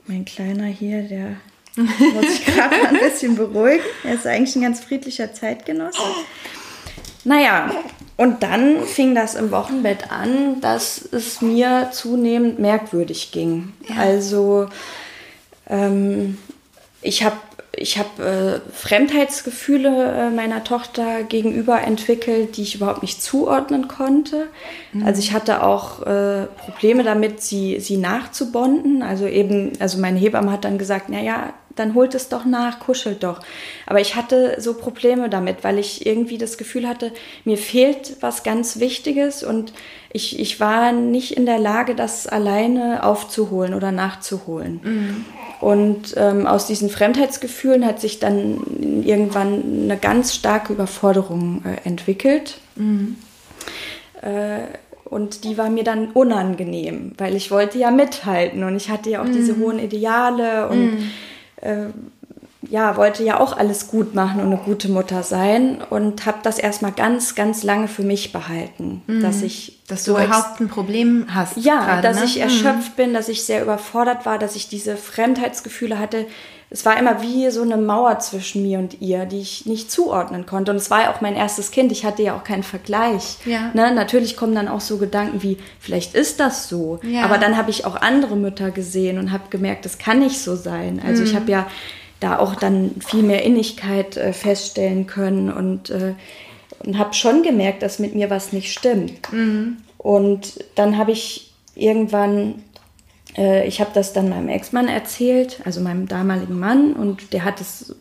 [0.06, 1.36] Mein Kleiner hier, der
[1.76, 3.84] muss sich gerade ein bisschen beruhigen.
[4.04, 5.98] Er ist eigentlich ein ganz friedlicher Zeitgenosse.
[7.24, 7.70] Naja,
[8.16, 13.72] und dann fing das im Wochenbett an, dass es mir zunehmend merkwürdig ging.
[13.88, 13.96] Ja.
[13.96, 14.68] Also
[15.68, 16.38] ähm,
[17.02, 17.36] ich habe
[17.78, 24.46] ich hab, äh, Fremdheitsgefühle äh, meiner Tochter gegenüber entwickelt, die ich überhaupt nicht zuordnen konnte.
[24.92, 25.04] Mhm.
[25.04, 29.02] Also ich hatte auch äh, Probleme damit, sie, sie nachzubonden.
[29.02, 33.22] Also eben, also meine Hebamme hat dann gesagt, naja, dann holt es doch nach, kuschelt
[33.22, 33.40] doch.
[33.86, 37.12] Aber ich hatte so Probleme damit, weil ich irgendwie das Gefühl hatte,
[37.44, 39.72] mir fehlt was ganz Wichtiges und
[40.12, 44.80] ich, ich war nicht in der Lage, das alleine aufzuholen oder nachzuholen.
[44.82, 45.24] Mhm.
[45.60, 52.58] Und ähm, aus diesen Fremdheitsgefühlen hat sich dann irgendwann eine ganz starke Überforderung äh, entwickelt.
[52.76, 53.16] Mhm.
[54.22, 54.60] Äh,
[55.04, 59.20] und die war mir dann unangenehm, weil ich wollte ja mithalten und ich hatte ja
[59.20, 59.32] auch mhm.
[59.32, 61.10] diese hohen Ideale und mhm
[61.56, 61.88] äh,
[62.68, 66.59] ja, wollte ja auch alles gut machen und eine gute Mutter sein und habe das
[66.59, 69.22] erstmal ganz, ganz lange für mich behalten, mhm.
[69.22, 71.57] dass ich dass du so überhaupt ein Problem hast.
[71.57, 72.24] Ja, grade, dass ne?
[72.24, 72.96] ich erschöpft mhm.
[72.96, 76.26] bin, dass ich sehr überfordert war, dass ich diese Fremdheitsgefühle hatte.
[76.68, 80.46] Es war immer wie so eine Mauer zwischen mir und ihr, die ich nicht zuordnen
[80.46, 80.72] konnte.
[80.72, 81.92] Und es war ja auch mein erstes Kind.
[81.92, 83.37] Ich hatte ja auch keinen Vergleich.
[83.44, 83.70] Ja.
[83.72, 83.94] Ne?
[83.94, 86.98] Natürlich kommen dann auch so Gedanken wie, vielleicht ist das so.
[87.05, 87.22] Ja.
[87.22, 90.57] Aber dann habe ich auch andere Mütter gesehen und habe gemerkt, das kann nicht so
[90.57, 91.00] sein.
[91.07, 91.29] Also mhm.
[91.29, 91.68] ich habe ja
[92.20, 96.14] da auch dann viel mehr Innigkeit äh, feststellen können und, äh,
[96.81, 99.33] und habe schon gemerkt, dass mit mir was nicht stimmt.
[99.33, 99.79] Mhm.
[99.98, 102.62] Und dann habe ich irgendwann,
[103.37, 107.61] äh, ich habe das dann meinem Ex-Mann erzählt, also meinem damaligen Mann, und der hat
[107.61, 107.94] es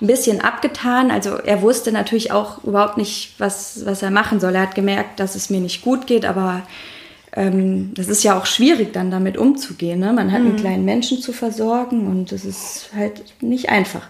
[0.00, 1.10] ein bisschen abgetan.
[1.10, 4.54] Also er wusste natürlich auch überhaupt nicht, was, was er machen soll.
[4.54, 6.62] Er hat gemerkt, dass es mir nicht gut geht, aber
[7.36, 10.00] ähm, das ist ja auch schwierig, dann damit umzugehen.
[10.00, 10.12] Ne?
[10.12, 10.48] Man hat mhm.
[10.48, 14.08] einen kleinen Menschen zu versorgen und das ist halt nicht einfach.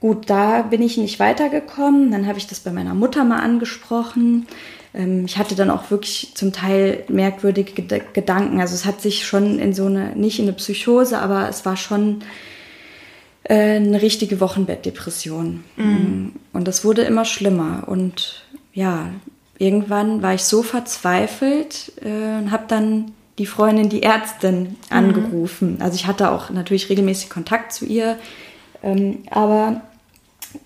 [0.00, 2.10] Gut, da bin ich nicht weitergekommen.
[2.10, 4.46] Dann habe ich das bei meiner Mutter mal angesprochen.
[4.92, 8.60] Ähm, ich hatte dann auch wirklich zum Teil merkwürdige Gedanken.
[8.60, 11.76] Also es hat sich schon in so eine, nicht in eine Psychose, aber es war
[11.76, 12.22] schon
[13.44, 15.62] äh, eine richtige Wochenbettdepression.
[15.76, 16.32] Mhm.
[16.52, 17.84] Und das wurde immer schlimmer.
[17.86, 19.10] Und ja,
[19.58, 24.76] irgendwann war ich so verzweifelt äh, und habe dann die Freundin, die Ärztin, mhm.
[24.90, 25.74] angerufen.
[25.76, 25.82] Mhm.
[25.82, 28.16] Also ich hatte auch natürlich regelmäßig Kontakt zu ihr,
[28.82, 29.82] ähm, aber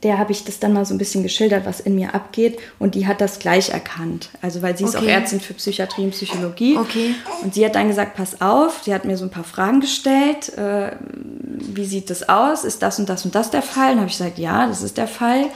[0.02, 2.58] der habe ich das dann mal so ein bisschen geschildert, was in mir abgeht.
[2.78, 4.30] Und die hat das gleich erkannt.
[4.42, 5.06] Also, weil sie ist Okay.
[5.06, 6.76] auch Ärztin für Psychiatrie und Psychologie.
[6.76, 7.14] Okay.
[7.42, 10.56] Und sie hat dann gesagt, pass auf, sie hat mir so ein paar Fragen gestellt.
[10.58, 12.64] Äh, wie sieht das aus?
[12.64, 13.90] Ist das und das und das der Fall?
[13.90, 15.46] Dann habe ich gesagt, ja, das ist der Fall.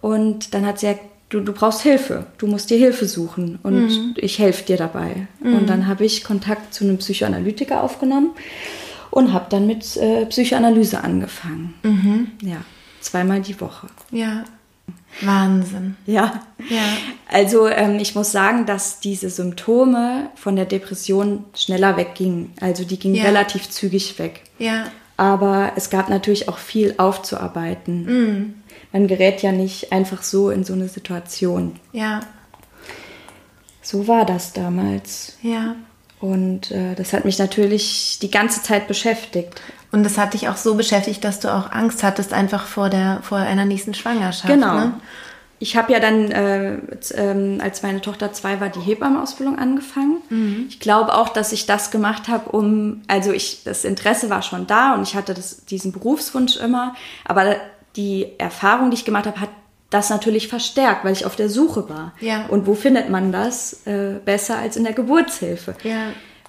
[0.00, 2.26] Und dann hat sie gesagt, du, du brauchst Hilfe.
[2.38, 3.58] Du musst dir Hilfe suchen.
[3.62, 5.26] Und ich helfe dir dabei.
[5.40, 8.30] Und dann habe ich Kontakt zu einem Psychoanalytiker aufgenommen
[9.10, 11.74] und habe dann mit äh, Psychoanalyse angefangen.
[12.42, 12.58] Ja,
[13.00, 13.86] zweimal die Woche.
[14.10, 14.44] Ja.
[15.20, 15.96] Wahnsinn.
[16.06, 16.42] Ja.
[16.68, 16.82] Ja.
[17.30, 22.52] Also ähm, ich muss sagen, dass diese Symptome von der Depression schneller weggingen.
[22.60, 23.22] Also die gingen Ja.
[23.24, 24.42] relativ zügig weg.
[24.58, 24.86] Ja.
[25.16, 28.56] Aber es gab natürlich auch viel aufzuarbeiten.
[28.94, 31.80] Man gerät ja nicht einfach so in so eine Situation.
[31.90, 32.20] Ja.
[33.82, 35.36] So war das damals.
[35.42, 35.74] Ja.
[36.20, 39.60] Und äh, das hat mich natürlich die ganze Zeit beschäftigt.
[39.90, 43.18] Und das hat dich auch so beschäftigt, dass du auch Angst hattest, einfach vor der
[43.22, 44.46] vor einer nächsten Schwangerschaft.
[44.46, 44.74] Genau.
[44.74, 44.92] Ne?
[45.58, 46.78] Ich habe ja dann, äh,
[47.16, 50.18] ähm, als meine Tochter zwei war, die Hebammenausbildung angefangen.
[50.28, 50.66] Mhm.
[50.68, 54.68] Ich glaube auch, dass ich das gemacht habe, um, also ich, das Interesse war schon
[54.68, 57.56] da und ich hatte das, diesen Berufswunsch immer, aber
[57.96, 59.50] die Erfahrung, die ich gemacht habe, hat
[59.90, 62.12] das natürlich verstärkt, weil ich auf der Suche war.
[62.20, 62.46] Ja.
[62.48, 65.74] Und wo findet man das äh, besser als in der Geburtshilfe?
[65.84, 66.08] Ja.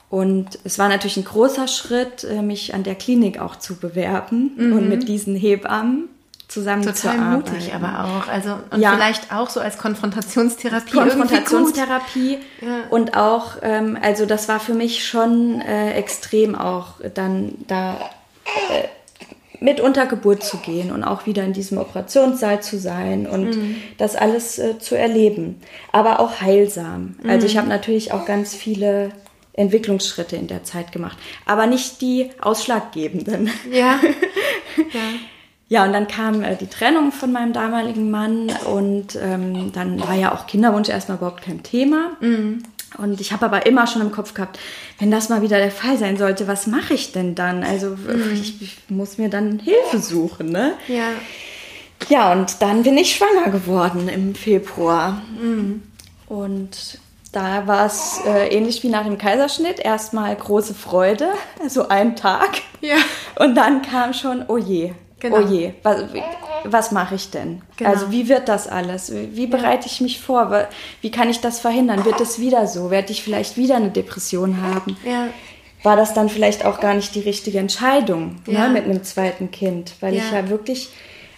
[0.10, 4.51] Und es war natürlich ein großer Schritt, äh, mich an der Klinik auch zu bewerben
[4.58, 6.10] und mit diesen Hebammen Mhm.
[6.47, 7.31] Total zusammenzuarbeiten.
[7.53, 8.27] mutig, aber auch.
[8.27, 8.93] Also und Ja.
[8.93, 10.91] vielleicht auch so als Konfrontationstherapie.
[10.91, 12.84] Konfrontationstherapie Ja.
[12.91, 17.95] und auch, ähm, also das war für mich schon äh, extrem auch dann da
[18.69, 18.88] äh,
[19.65, 23.75] mit unter Geburt zu gehen und auch wieder in diesem Operationssaal zu sein und Mhm.
[23.97, 25.60] das alles äh, zu erleben,
[25.91, 27.15] aber auch heilsam.
[27.28, 27.51] Also Mhm.
[27.51, 29.10] ich habe natürlich auch ganz viele
[29.54, 33.49] Entwicklungsschritte in der Zeit gemacht, aber nicht die ausschlaggebenden.
[33.71, 33.99] Ja.
[34.93, 35.01] ja.
[35.67, 40.13] Ja, und dann kam äh, die Trennung von meinem damaligen Mann und ähm, dann war
[40.13, 42.12] ja auch Kinderwunsch erstmal überhaupt kein Thema.
[42.97, 44.60] Und ich habe aber immer schon im Kopf gehabt,
[44.99, 47.63] wenn das mal wieder der Fall sein sollte, was mache ich denn dann?
[47.63, 47.97] Also
[48.34, 50.73] ich, ich muss mir dann Hilfe suchen, ne?
[50.88, 51.10] Ja.
[52.10, 55.21] Ja, und dann bin ich schwanger geworden im Februar.
[56.27, 56.99] Und
[57.31, 59.79] da war es äh, ähnlich wie nach dem Kaiserschnitt.
[59.79, 61.29] Erstmal große Freude,
[61.67, 62.62] so ein Tag.
[62.81, 62.95] Ja.
[63.38, 65.38] Und dann kam schon, oh je, Genau.
[65.38, 66.04] oh je, was,
[66.65, 67.62] was mache ich denn?
[67.78, 67.89] Genau.
[67.89, 69.12] Also wie wird das alles?
[69.32, 70.67] Wie bereite ich mich vor?
[71.01, 72.04] Wie kann ich das verhindern?
[72.06, 72.91] Wird es wieder so?
[72.91, 74.97] Werde ich vielleicht wieder eine Depression haben?
[75.06, 75.28] Ja.
[75.84, 78.67] War das dann vielleicht auch gar nicht die richtige Entscheidung Ja.
[78.67, 79.93] ne, mit einem zweiten Kind?
[80.01, 80.39] Weil ich Ja.
[80.41, 80.89] ja wirklich,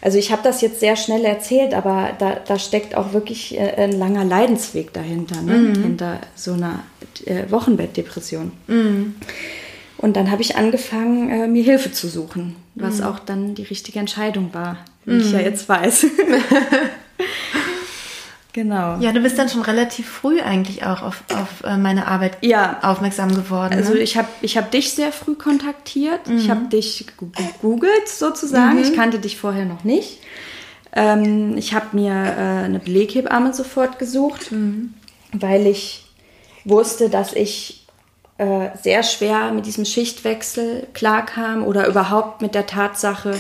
[0.02, 3.74] also ich habe das jetzt sehr schnell erzählt, aber da, da steckt auch wirklich äh,
[3.78, 5.54] ein langer Leidensweg dahinter, ne?
[5.54, 5.84] Mhm.
[5.84, 6.80] hinter so einer
[7.26, 8.52] äh, Wochenbettdepression.
[9.98, 14.00] Und dann habe ich angefangen, äh, mir Hilfe zu suchen, was auch dann die richtige
[14.00, 16.06] Entscheidung war, wie ich ja jetzt weiß.
[18.54, 18.98] genau.
[19.00, 22.80] Ja, du bist dann schon relativ früh eigentlich auch auf, auf äh, meine Arbeit Ja.
[22.82, 23.74] aufmerksam geworden.
[23.74, 24.00] Also ne?
[24.00, 26.22] ich habe ich hab dich sehr früh kontaktiert.
[26.30, 28.80] Ich habe dich gegoogelt sozusagen.
[28.80, 30.20] Ich kannte dich vorher noch nicht.
[30.94, 34.52] Ähm, ich habe mir äh, eine Beleghebamme sofort gesucht,
[35.34, 36.06] weil ich
[36.66, 37.86] wusste, dass ich
[38.38, 43.40] äh, sehr schwer mit diesem Schichtwechsel klarkam oder überhaupt mit der Tatsache,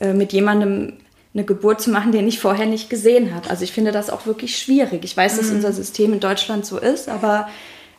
[0.00, 0.94] äh, mit jemandem
[1.34, 3.50] eine Geburt zu machen, den ich vorher nicht gesehen habe.
[3.50, 5.04] Also ich finde das auch wirklich schwierig.
[5.04, 7.48] Ich weiß, dass unser System in Deutschland so ist, aber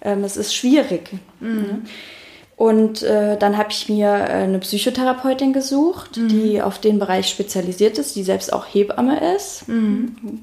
[0.02, 1.12] ähm, es ist schwierig.
[1.40, 1.82] Ne?
[2.60, 7.98] Und äh, dann habe ich mir äh, eine Psychotherapeutin gesucht, die auf den Bereich spezialisiert
[7.98, 9.64] ist, die selbst auch Hebamme ist.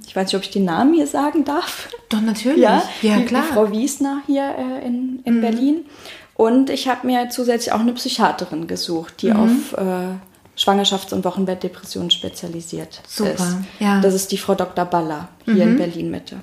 [0.07, 1.91] Ich weiß nicht, ob ich den Namen hier sagen darf.
[2.09, 2.63] Doch, natürlich.
[2.63, 3.43] Ja, ja die, klar.
[3.47, 5.85] die Frau Wiesner hier äh, in, in Berlin.
[6.33, 10.15] Und ich habe mir zusätzlich auch eine Psychiaterin gesucht, die auf äh,
[10.59, 13.57] Schwangerschafts- und Wochenbettdepressionen spezialisiert Super, ist.
[13.79, 14.01] ja.
[14.01, 14.87] Das ist die Frau Dr.
[14.87, 16.37] Baller hier in Berlin Mitte.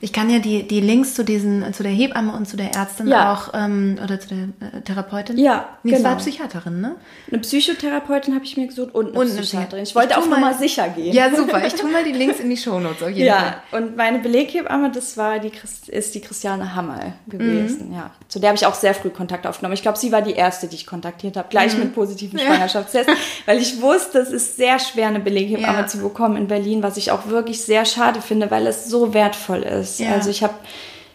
[0.00, 3.08] Ich kann ja die, die Links zu diesen, zu der Hebamme und zu der Ärztin
[3.08, 3.32] Ja.
[3.32, 4.38] auch, ähm, oder zu der
[4.78, 5.38] äh, Therapeutin.
[5.38, 6.22] Ja, nee, es war genau.
[6.22, 6.96] Psychiaterin, ne?
[7.30, 9.84] Eine Psychotherapeutin habe ich mir gesucht und eine Und Psychiaterin.
[9.84, 11.14] Ich wollte Ich auf tu Nummer mal- sicher gehen.
[11.14, 11.66] Ja, super.
[11.66, 13.54] Ich tue mal die Links in die Shownotes auf jeden Fall.
[13.72, 18.10] Ja, und meine Beleghebamme, das war die Christ ist die Christiane Hammerl gewesen, ja.
[18.28, 19.74] Zu der habe ich auch sehr früh Kontakt aufgenommen.
[19.74, 23.12] Ich glaube, sie war die erste, die ich kontaktiert habe, gleich mit positiven Schwangerschaftstests,
[23.46, 25.86] weil ich wusste, es ist sehr schwer, eine Beleghebamme Ja.
[25.86, 29.62] zu bekommen in Berlin, was ich auch wirklich sehr schade finde, weil es so wertvoll
[29.62, 29.85] ist.
[29.98, 30.12] Ja.
[30.12, 30.54] Also ich habe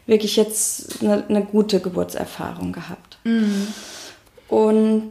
[0.06, 3.18] wirklich jetzt eine, eine gute Geburtserfahrung gehabt.
[4.48, 5.10] Und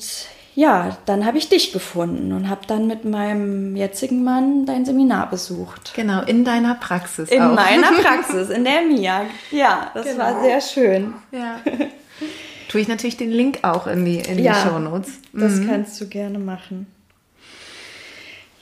[0.55, 5.31] ja, dann habe ich dich gefunden und habe dann mit meinem jetzigen Mann dein Seminar
[5.31, 5.93] besucht.
[5.95, 7.55] Genau, in deiner Praxis In auch.
[7.55, 9.27] meiner Praxis, in der MIAG.
[9.53, 11.15] Ja, das war sehr schön.
[11.33, 11.61] Ja.
[12.69, 15.13] Tue ich natürlich den Link auch in die, in Ja, die Shownotes.
[15.33, 16.87] Das kannst du gerne machen.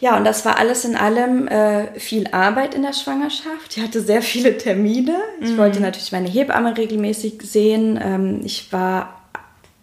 [0.00, 3.76] Ja, und das war alles in allem äh, viel Arbeit in der Schwangerschaft.
[3.76, 5.16] Ich hatte sehr viele Termine.
[5.40, 5.58] Ich mhm.
[5.58, 7.98] wollte natürlich meine Hebamme regelmäßig sehen.
[8.00, 9.18] Ähm, ich war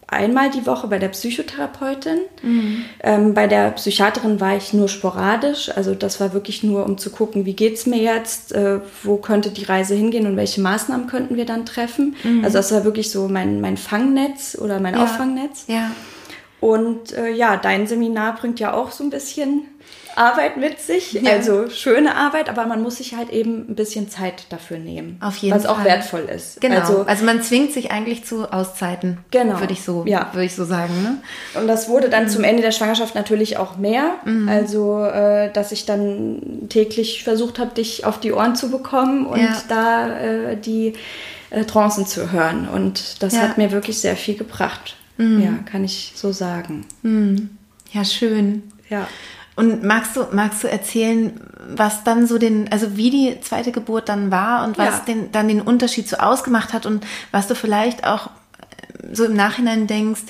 [0.07, 2.19] einmal die Woche bei der Psychotherapeutin.
[2.41, 2.85] Mhm.
[3.03, 5.69] Ähm, bei der Psychiaterin war ich nur sporadisch.
[5.75, 9.17] Also das war wirklich nur, um zu gucken, wie geht es mir jetzt, äh, wo
[9.17, 12.15] könnte die Reise hingehen und welche Maßnahmen könnten wir dann treffen.
[12.23, 12.45] Mhm.
[12.45, 15.03] Also das war wirklich so mein, mein Fangnetz oder mein ja.
[15.03, 15.65] Auffangnetz.
[15.67, 15.91] Ja.
[16.61, 19.63] Und äh, ja, dein Seminar bringt ja auch so ein bisschen
[20.15, 21.31] Arbeit mit sich, ja.
[21.31, 25.17] also schöne Arbeit, aber man muss sich halt eben ein bisschen Zeit dafür nehmen.
[25.21, 25.71] Auf jeden was Fall.
[25.73, 26.61] Was auch wertvoll ist.
[26.61, 26.79] Genau.
[26.79, 29.17] Also, also man zwingt sich eigentlich zu Auszeiten.
[29.31, 29.59] Genau.
[29.59, 30.29] Würde ich so, ja.
[30.31, 30.93] würde ich so sagen.
[31.03, 31.17] Ne?
[31.59, 32.29] Und das wurde dann mhm.
[32.29, 34.15] zum Ende der Schwangerschaft natürlich auch mehr.
[34.23, 34.47] Mhm.
[34.47, 39.41] Also, äh, dass ich dann täglich versucht habe, dich auf die Ohren zu bekommen und
[39.41, 39.61] ja.
[39.67, 40.93] da äh, die
[41.49, 42.67] äh, Trancen zu hören.
[42.67, 43.41] Und das ja.
[43.41, 44.95] hat mir wirklich sehr viel gebracht.
[45.17, 45.41] Mhm.
[45.41, 46.85] Ja, kann ich so sagen.
[47.01, 47.49] Mhm.
[47.91, 48.63] Ja, schön.
[48.89, 49.07] Ja.
[49.55, 54.09] Und magst du, magst du erzählen, was dann so den, also wie die zweite Geburt
[54.09, 55.03] dann war und was ja.
[55.07, 59.35] den, dann den Unterschied so ausgemacht hat und was du vielleicht auch äh, so im
[59.35, 60.23] Nachhinein denkst,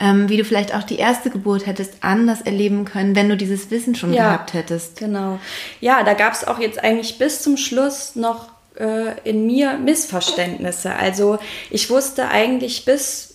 [0.00, 3.70] ähm, wie du vielleicht auch die erste Geburt hättest anders erleben können, wenn du dieses
[3.70, 4.98] Wissen schon ja, gehabt hättest.
[4.98, 5.38] Genau.
[5.80, 10.94] Ja, da gab es auch jetzt eigentlich bis zum Schluss noch äh, in mir Missverständnisse.
[10.94, 11.38] Also
[11.70, 13.27] ich wusste eigentlich bis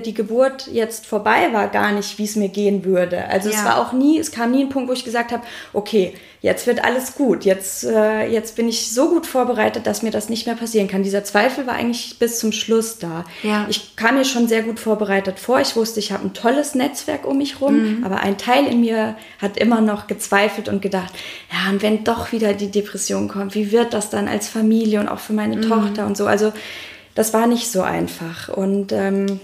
[0.00, 3.26] die Geburt jetzt vorbei war, gar nicht, wie es mir gehen würde.
[3.28, 3.56] Also ja.
[3.56, 6.66] es war auch nie, es kam nie ein Punkt, wo ich gesagt habe, okay, jetzt
[6.66, 10.46] wird alles gut, jetzt, äh, jetzt bin ich so gut vorbereitet, dass mir das nicht
[10.46, 11.02] mehr passieren kann.
[11.02, 13.24] Dieser Zweifel war eigentlich bis zum Schluss da.
[13.42, 13.66] Ja.
[13.68, 15.60] Ich kam mir schon sehr gut vorbereitet vor.
[15.60, 18.04] Ich wusste, ich habe ein tolles Netzwerk um mich rum, mhm.
[18.04, 21.12] aber ein Teil in mir hat immer noch gezweifelt und gedacht,
[21.52, 25.08] ja, und wenn doch wieder die Depression kommt, wie wird das dann als Familie und
[25.08, 25.62] auch für meine mhm.
[25.62, 26.26] Tochter und so.
[26.26, 26.52] Also
[27.14, 28.48] das war nicht so einfach.
[28.48, 29.40] Und ähm,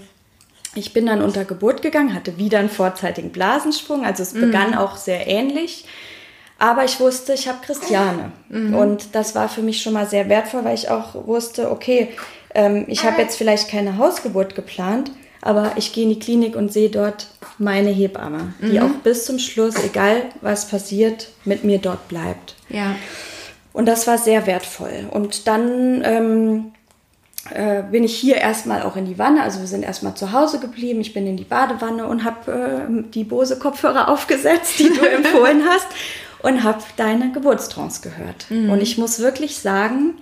[0.75, 4.41] ich bin dann unter Geburt gegangen, hatte wieder einen vorzeitigen Blasensprung, also es mhm.
[4.41, 5.85] begann auch sehr ähnlich.
[6.59, 8.31] Aber ich wusste, ich habe Christiane.
[8.49, 8.75] Mhm.
[8.75, 12.09] Und das war für mich schon mal sehr wertvoll, weil ich auch wusste, okay,
[12.53, 16.71] ähm, ich habe jetzt vielleicht keine Hausgeburt geplant, aber ich gehe in die Klinik und
[16.71, 18.83] sehe dort meine Hebamme, die mhm.
[18.83, 22.55] auch bis zum Schluss, egal was passiert, mit mir dort bleibt.
[22.69, 22.95] Ja.
[23.73, 25.07] Und das war sehr wertvoll.
[25.11, 26.71] Und dann ähm,
[27.51, 29.41] äh, bin ich hier erstmal auch in die Wanne.
[29.43, 31.01] Also wir sind erstmal zu Hause geblieben.
[31.01, 35.63] Ich bin in die Badewanne und habe äh, die Bose Kopfhörer aufgesetzt, die du empfohlen
[35.67, 35.87] hast,
[36.41, 38.49] und habe deine Geburtstrance gehört.
[38.49, 38.69] Mhm.
[38.69, 40.15] Und ich muss wirklich sagen,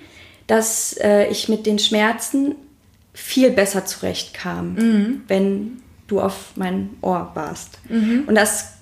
[0.48, 2.56] dass äh, ich mit den Schmerzen
[3.14, 5.22] viel besser zurechtkam, mhm.
[5.28, 7.80] wenn du auf mein Ohr warst.
[7.90, 8.24] Mhm.
[8.28, 8.81] Und das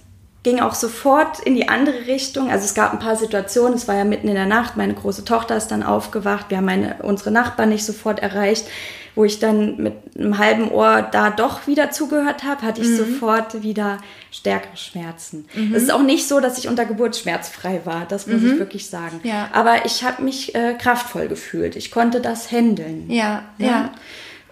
[0.50, 2.50] ging auch sofort in die andere Richtung.
[2.50, 5.24] Also es gab ein paar Situationen, es war ja mitten in der Nacht, meine große
[5.24, 8.66] Tochter ist dann aufgewacht, wir haben meine, unsere Nachbarn nicht sofort erreicht,
[9.14, 12.98] wo ich dann mit einem halben Ohr da doch wieder zugehört habe, hatte ich mhm.
[12.98, 14.00] sofort wieder
[14.32, 15.46] stärkere Schmerzen.
[15.54, 15.76] Mhm.
[15.76, 18.54] Es ist auch nicht so, dass ich unter Geburt schmerzfrei war, das muss mhm.
[18.54, 19.20] ich wirklich sagen.
[19.24, 19.50] Ja.
[19.52, 21.76] Aber ich habe mich äh, kraftvoll gefühlt.
[21.76, 23.06] Ich konnte das handeln.
[23.10, 23.68] Ja, ja.
[23.68, 23.92] ja.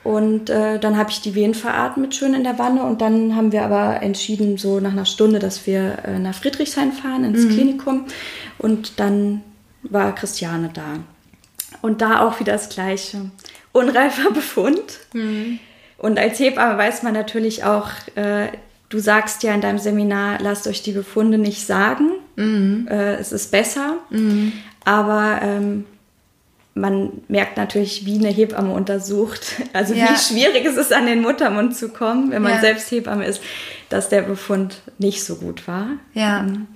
[0.07, 3.51] Und äh, dann habe ich die Wehen veratmet schön in der Wanne und dann haben
[3.51, 7.49] wir aber entschieden, so nach einer Stunde, dass wir äh, nach Friedrichshain fahren, ins mhm.
[7.49, 8.05] Klinikum.
[8.57, 9.43] Und dann
[9.83, 10.99] war Christiane da.
[11.81, 13.31] Und da auch wieder das Gleiche.
[13.73, 14.81] Unreifer Befund.
[15.11, 15.59] Mhm.
[15.97, 18.47] Und als Hebamme weiß man natürlich auch, äh,
[18.87, 22.11] du sagst ja in deinem Seminar, lasst euch die Befunde nicht sagen.
[22.37, 22.87] Mhm.
[22.89, 23.97] Äh, es ist besser.
[24.09, 24.53] Mhm.
[24.85, 25.83] Aber ähm,
[26.79, 30.09] man merkt natürlich, wie eine Hebamme untersucht, also ja.
[30.09, 32.61] wie schwierig es ist, an den Muttermund zu kommen, wenn man ja.
[32.61, 33.41] selbst Hebamme ist,
[33.89, 35.87] dass der Befund nicht so gut war.
[36.13, 36.41] Ja.
[36.41, 36.67] Ähm,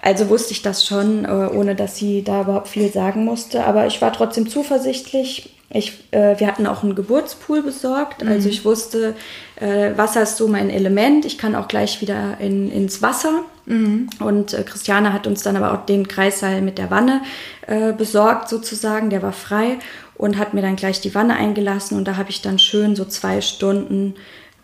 [0.00, 3.64] also wusste ich das schon, äh, ohne dass sie da überhaupt viel sagen musste.
[3.64, 5.54] Aber ich war trotzdem zuversichtlich.
[5.74, 8.22] Ich, äh, wir hatten auch einen Geburtspool besorgt.
[8.22, 8.28] Mhm.
[8.28, 9.14] Also ich wusste,
[9.56, 11.24] äh, Wasser ist so mein Element.
[11.24, 13.42] Ich kann auch gleich wieder in, ins Wasser.
[13.66, 14.10] Mhm.
[14.20, 17.22] Und äh, Christiane hat uns dann aber auch den Kreissaal mit der Wanne
[17.66, 19.08] äh, besorgt sozusagen.
[19.08, 19.78] Der war frei
[20.14, 21.96] und hat mir dann gleich die Wanne eingelassen.
[21.96, 24.14] Und da habe ich dann schön so zwei Stunden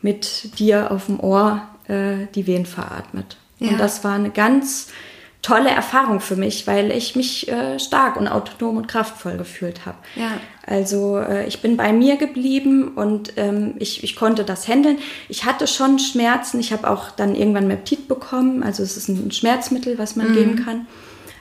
[0.03, 3.37] mit dir auf dem Ohr äh, die Wehen veratmet.
[3.59, 3.71] Ja.
[3.71, 4.89] Und das war eine ganz
[5.43, 9.99] tolle Erfahrung für mich, weil ich mich äh, stark und autonom und kraftvoll gefühlt habe.
[10.17, 10.33] Ja.
[10.67, 14.99] Also äh, ich bin bei mir geblieben und ähm, ich, ich konnte das handeln.
[15.29, 16.59] Ich hatte schon Schmerzen.
[16.61, 18.63] Ich habe auch dann irgendwann Meptit bekommen.
[18.63, 20.35] Also es ist ein Schmerzmittel, was man mhm.
[20.35, 20.87] geben kann.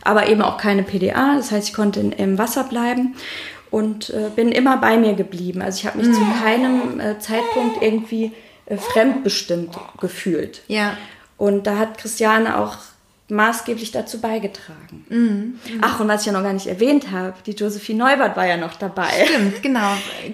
[0.04, 1.36] Aber eben auch keine PDA.
[1.36, 3.16] Das heißt, ich konnte in, im Wasser bleiben
[3.72, 5.62] und äh, bin immer bei mir geblieben.
[5.62, 6.14] Also ich habe mich mhm.
[6.14, 8.32] zu keinem äh, Zeitpunkt irgendwie
[8.68, 10.62] äh, fremdbestimmt gefühlt.
[10.68, 10.96] Ja.
[11.36, 12.78] Und da hat Christiane auch
[13.30, 15.06] maßgeblich dazu beigetragen.
[15.10, 15.60] Mhm.
[15.82, 18.56] Ach, und was ich ja noch gar nicht erwähnt habe, die Josephine Neubert war ja
[18.56, 19.10] noch dabei.
[19.26, 19.92] Stimmt, genau.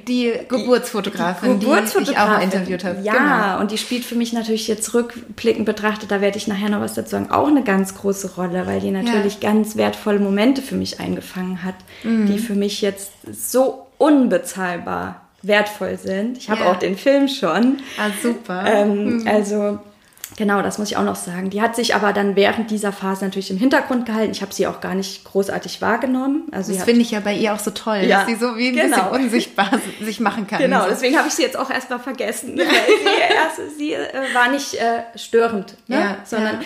[0.08, 2.06] Die Geburtsfotografin, die, Geburtsfotografin.
[2.06, 3.02] die ich auch interviewt habe.
[3.02, 3.62] Ja, genau.
[3.62, 6.94] und die spielt für mich natürlich jetzt rückblickend betrachtet, da werde ich nachher noch was
[6.94, 9.52] dazu sagen, auch eine ganz große Rolle, weil die natürlich ja.
[9.52, 12.28] ganz wertvolle Momente für mich eingefangen hat, mhm.
[12.28, 16.38] die für mich jetzt so unbezahlbar wertvoll sind.
[16.38, 16.72] Ich habe ja.
[16.72, 17.78] auch den Film schon.
[17.98, 18.64] Ah, super.
[18.66, 19.28] Ähm, mhm.
[19.28, 19.80] Also
[20.38, 21.50] Genau, das muss ich auch noch sagen.
[21.50, 24.32] Die hat sich aber dann während dieser Phase natürlich im Hintergrund gehalten.
[24.32, 26.44] Ich habe sie auch gar nicht großartig wahrgenommen.
[26.52, 28.70] Also das finde ich ja bei ihr auch so toll, ja, dass sie so wie
[28.70, 29.10] ein genau.
[29.10, 29.70] bisschen unsichtbar
[30.02, 30.60] sich machen kann.
[30.60, 30.90] Genau, so.
[30.90, 32.60] deswegen habe ich sie jetzt auch erstmal vergessen.
[33.04, 35.96] Sie, erst, sie äh, war nicht äh, störend, ne?
[35.96, 36.62] ja, sondern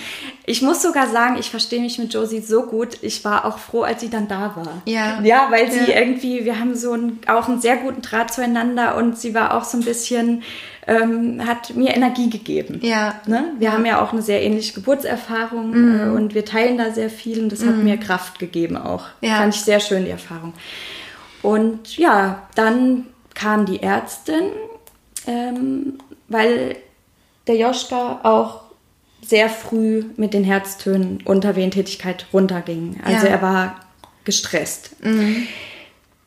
[0.45, 2.97] ich muss sogar sagen, ich verstehe mich mit Josie so gut.
[3.01, 4.81] Ich war auch froh, als sie dann da war.
[4.85, 8.95] Ja, ja weil sie irgendwie, wir haben so einen, auch einen sehr guten Draht zueinander
[8.95, 10.43] und sie war auch so ein bisschen
[10.87, 12.79] ähm, hat mir Energie gegeben.
[12.81, 13.19] Ja.
[13.27, 13.51] Ne?
[13.59, 15.99] Wir haben ja auch eine sehr ähnliche Geburtserfahrung mhm.
[15.99, 17.67] äh, und wir teilen da sehr viel und das mhm.
[17.67, 19.05] hat mir Kraft gegeben auch.
[19.21, 19.37] Ja.
[19.37, 20.53] Fand ich sehr schön, die Erfahrung.
[21.41, 24.51] Und ja, dann kam die Ärztin,
[25.27, 26.77] ähm, weil
[27.47, 28.61] der Joschka auch
[29.21, 32.99] sehr früh mit den Herztönen unter Wehentätigkeit runterging.
[33.03, 33.33] Also ja.
[33.33, 33.75] er war
[34.23, 35.03] gestresst.
[35.03, 35.47] Mhm.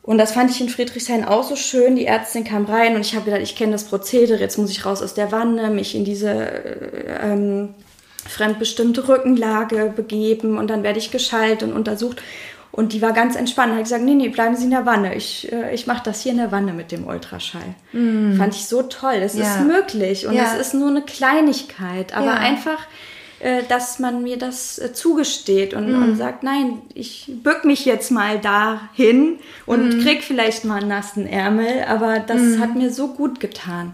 [0.03, 1.95] Und das fand ich in Friedrichshain auch so schön.
[1.95, 4.85] Die Ärztin kam rein und ich habe gedacht, ich kenne das Prozedere, jetzt muss ich
[4.85, 7.69] raus aus der Wanne, mich in diese äh, ähm,
[8.27, 12.21] fremdbestimmte Rückenlage begeben und dann werde ich geschaltet und untersucht.
[12.71, 13.73] Und die war ganz entspannt.
[13.73, 15.13] Hat gesagt, nee, nee, bleiben Sie in der Wanne.
[15.15, 17.75] Ich, äh, ich mache das hier in der Wanne mit dem Ultraschall.
[17.91, 18.37] Mm.
[18.37, 19.15] Fand ich so toll.
[19.15, 19.43] Es ja.
[19.43, 20.45] ist möglich und ja.
[20.45, 22.35] es ist nur eine Kleinigkeit, aber ja.
[22.35, 22.87] einfach
[23.41, 26.03] äh, dass man mir das äh, zugesteht und, mhm.
[26.03, 30.01] und sagt, nein, ich bück mich jetzt mal dahin und mhm.
[30.01, 32.59] krieg vielleicht mal einen nassen Ärmel, aber das mhm.
[32.59, 33.93] hat mir so gut getan.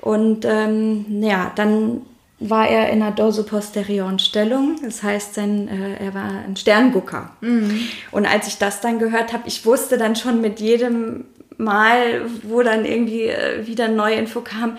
[0.00, 2.02] Und ähm, ja, dann
[2.40, 4.76] war er in einer dorsoposterioren Stellung.
[4.82, 7.30] Das heißt, sein, äh, er war ein Sterngucker.
[7.40, 7.80] Mhm.
[8.12, 11.24] Und als ich das dann gehört habe, ich wusste dann schon mit jedem
[11.56, 14.78] Mal, wo dann irgendwie äh, wieder neue Info kam,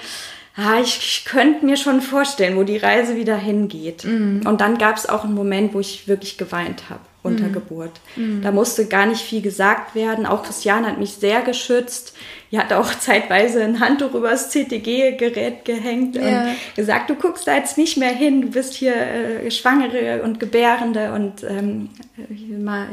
[0.55, 4.05] ah, ich, ich könnte mir schon vorstellen, wo die Reise wieder hingeht.
[4.05, 4.41] Mhm.
[4.45, 7.53] Und dann gab es auch einen Moment, wo ich wirklich geweint habe unter mhm.
[7.53, 7.91] Geburt.
[8.15, 8.41] Mhm.
[8.41, 10.25] Da musste gar nicht viel gesagt werden.
[10.25, 12.15] Auch Christiane hat mich sehr geschützt.
[12.51, 16.43] Die hat auch zeitweise ein Handtuch übers CTG-Gerät gehängt ja.
[16.43, 20.39] und gesagt, du guckst da jetzt nicht mehr hin, du bist hier äh, Schwangere und
[20.39, 21.89] Gebärende und ähm,
[22.63, 22.87] mal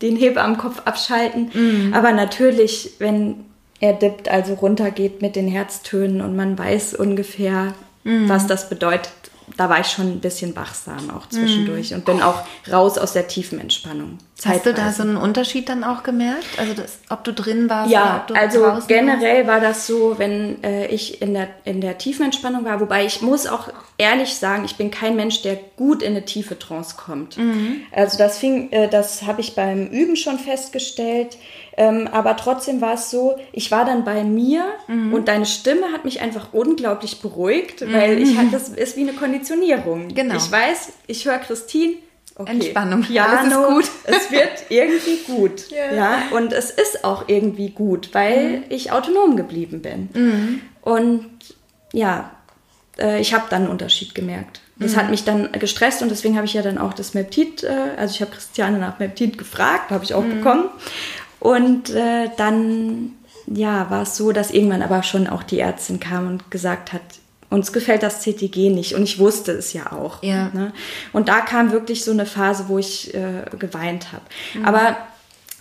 [0.00, 1.50] den Hebammenkopf abschalten.
[1.52, 1.94] Mhm.
[1.94, 3.44] Aber natürlich, wenn
[3.82, 7.74] er dippt, also runtergeht mit den Herztönen und man weiß ungefähr,
[8.04, 8.28] mhm.
[8.28, 9.12] was das bedeutet.
[9.56, 11.96] Da war ich schon ein bisschen wachsam auch zwischendurch mhm.
[11.96, 14.18] und bin auch raus aus der tiefen Entspannung.
[14.44, 16.58] Hast du da so einen Unterschied dann auch gemerkt?
[16.58, 19.48] Also das, ob du drin warst ja, oder ob du also generell warst?
[19.48, 23.20] war das so, wenn äh, ich in der, in der tiefen Entspannung war, wobei ich
[23.20, 23.68] muss auch
[23.98, 27.36] ehrlich sagen, ich bin kein Mensch, der gut in eine tiefe Trance kommt.
[27.36, 27.82] Mhm.
[27.90, 31.36] Also das fing, äh, das habe ich beim Üben schon festgestellt.
[31.76, 35.14] Ähm, aber trotzdem war es so, ich war dann bei mir mhm.
[35.14, 37.92] und deine Stimme hat mich einfach unglaublich beruhigt, mhm.
[37.92, 40.08] weil ich hatte, das ist wie eine Konditionierung.
[40.08, 40.36] Genau.
[40.36, 41.94] Ich weiß, ich höre Christine,
[42.34, 42.52] Okay.
[42.52, 43.02] Entspannung.
[43.06, 43.90] Piano, Alles ist gut.
[44.04, 45.64] es wird irgendwie gut.
[45.70, 45.92] Ja.
[45.94, 46.22] ja.
[46.30, 48.64] Und es ist auch irgendwie gut, weil mhm.
[48.68, 50.08] ich autonom geblieben bin.
[50.14, 50.60] Mhm.
[50.80, 51.30] Und
[51.92, 52.30] ja,
[52.98, 54.60] äh, ich habe dann einen Unterschied gemerkt.
[54.76, 54.96] Das mhm.
[54.96, 58.14] hat mich dann gestresst und deswegen habe ich ja dann auch das Meptid, äh, also
[58.14, 60.38] ich habe Christiane nach Meptid gefragt, habe ich auch mhm.
[60.38, 60.64] bekommen.
[61.42, 63.14] Und äh, dann
[63.48, 67.02] ja, war es so, dass irgendwann aber schon auch die Ärztin kam und gesagt hat,
[67.50, 68.94] uns gefällt das CTG nicht.
[68.94, 70.22] Und ich wusste es ja auch.
[70.22, 70.50] Ja.
[70.54, 70.72] Ne?
[71.12, 74.22] Und da kam wirklich so eine Phase, wo ich äh, geweint habe.
[74.54, 74.64] Mhm.
[74.64, 74.96] Aber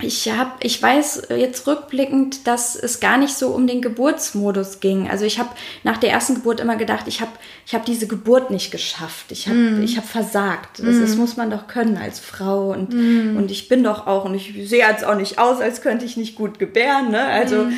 [0.01, 5.09] ich habe, ich weiß jetzt rückblickend, dass es gar nicht so um den Geburtsmodus ging.
[5.09, 5.49] Also ich habe
[5.83, 7.31] nach der ersten Geburt immer gedacht, ich habe,
[7.65, 9.31] ich habe diese Geburt nicht geschafft.
[9.31, 9.83] Ich habe, mm.
[9.83, 10.79] ich habe versagt.
[10.79, 11.01] Das, mm.
[11.01, 13.37] das, muss man doch können als Frau und mm.
[13.37, 16.17] und ich bin doch auch und ich sehe jetzt auch nicht aus, als könnte ich
[16.17, 17.11] nicht gut gebären.
[17.11, 17.23] Ne?
[17.23, 17.73] Also mm.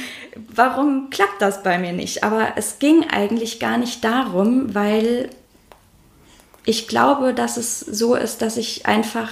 [0.55, 2.23] warum klappt das bei mir nicht?
[2.23, 5.29] Aber es ging eigentlich gar nicht darum, weil
[6.65, 9.29] ich glaube, dass es so ist, dass ich einfach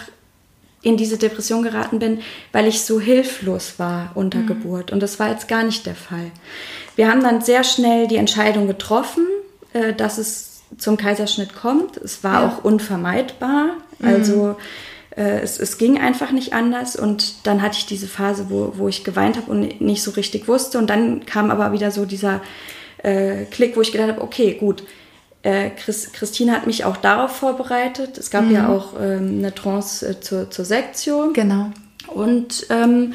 [0.81, 2.21] in diese Depression geraten bin,
[2.51, 4.47] weil ich so hilflos war unter mhm.
[4.47, 4.91] Geburt.
[4.91, 6.31] Und das war jetzt gar nicht der Fall.
[6.95, 9.25] Wir haben dann sehr schnell die Entscheidung getroffen,
[9.73, 11.97] äh, dass es zum Kaiserschnitt kommt.
[11.97, 12.47] Es war ja.
[12.47, 13.77] auch unvermeidbar.
[13.99, 14.07] Mhm.
[14.07, 14.55] Also
[15.15, 16.95] äh, es, es, ging einfach nicht anders.
[16.95, 20.47] Und dann hatte ich diese Phase, wo, wo ich geweint habe und nicht so richtig
[20.47, 20.79] wusste.
[20.79, 22.41] Und dann kam aber wieder so dieser
[23.03, 24.83] äh, Klick, wo ich gedacht habe, okay, gut,
[25.43, 28.17] äh, Chris, Christine hat mich auch darauf vorbereitet.
[28.17, 28.51] Es gab mhm.
[28.51, 31.33] ja auch ähm, eine Trance äh, zur, zur Sektion.
[31.33, 31.71] Genau.
[32.07, 33.13] Und ähm,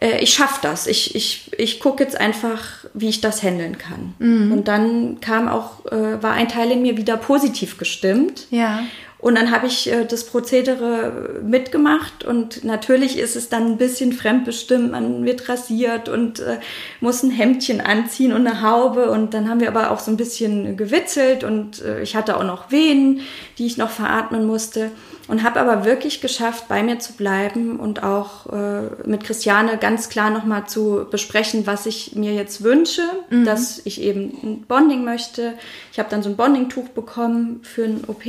[0.00, 0.86] äh, ich schaffe das.
[0.86, 4.14] Ich, ich, ich gucke jetzt einfach, wie ich das handeln kann.
[4.18, 4.52] Mhm.
[4.52, 8.46] Und dann kam auch, äh, war ein Teil in mir wieder positiv gestimmt.
[8.50, 8.80] Ja.
[9.22, 14.12] Und dann habe ich äh, das Prozedere mitgemacht und natürlich ist es dann ein bisschen
[14.12, 14.90] fremdbestimmt.
[14.90, 16.58] Man wird rasiert und äh,
[17.00, 19.12] muss ein Hemdchen anziehen und eine Haube.
[19.12, 22.42] Und dann haben wir aber auch so ein bisschen gewitzelt und äh, ich hatte auch
[22.42, 23.20] noch Wehen,
[23.58, 24.90] die ich noch veratmen musste.
[25.28, 30.08] Und habe aber wirklich geschafft, bei mir zu bleiben und auch äh, mit Christiane ganz
[30.08, 33.44] klar nochmal zu besprechen, was ich mir jetzt wünsche, mhm.
[33.44, 35.54] dass ich eben ein Bonding möchte.
[35.92, 38.24] Ich habe dann so ein Bonding-Tuch bekommen für ein OP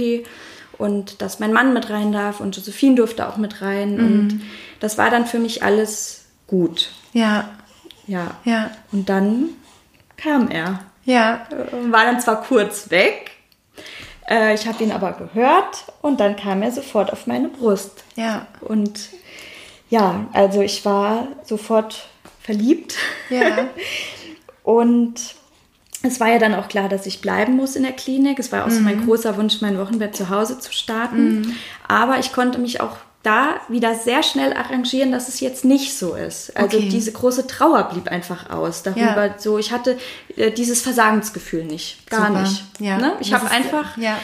[0.78, 3.96] und dass mein Mann mit rein darf und Josephine durfte auch mit rein.
[3.96, 4.20] Mhm.
[4.20, 4.42] Und
[4.80, 6.92] das war dann für mich alles gut.
[7.14, 7.50] Ja.
[8.08, 8.32] Ja.
[8.44, 8.72] Ja.
[8.92, 9.50] Und dann
[10.18, 10.80] kam er.
[11.06, 11.48] Ja.
[11.52, 13.34] Äh, war dann zwar kurz weg,
[14.30, 18.04] äh, ich habe ihn aber gehört und dann kam er sofort auf meine Brust.
[18.16, 18.48] Ja.
[18.62, 19.10] Und
[19.90, 22.08] ja, also ich war sofort
[22.42, 22.96] verliebt.
[23.30, 23.68] Ja.
[24.64, 25.36] und
[26.06, 28.38] es war ja dann auch klar, dass ich bleiben muss in der Klinik.
[28.38, 29.06] Es war auch so mein mhm.
[29.06, 31.40] großer Wunsch, mein Wochenbett zu Hause zu starten.
[31.40, 31.56] Mhm.
[31.88, 36.14] Aber ich konnte mich auch da wieder sehr schnell arrangieren, dass es jetzt nicht so
[36.14, 36.56] ist.
[36.58, 36.90] Also okay.
[36.90, 39.28] diese große Trauer blieb einfach aus darüber.
[39.28, 39.36] Ja.
[39.38, 39.98] So, ich hatte
[40.36, 42.42] äh, dieses Versagensgefühl nicht, gar Super.
[42.42, 42.64] nicht.
[42.80, 42.98] Ja.
[42.98, 43.14] Ne?
[43.22, 44.20] Ich habe einfach ja.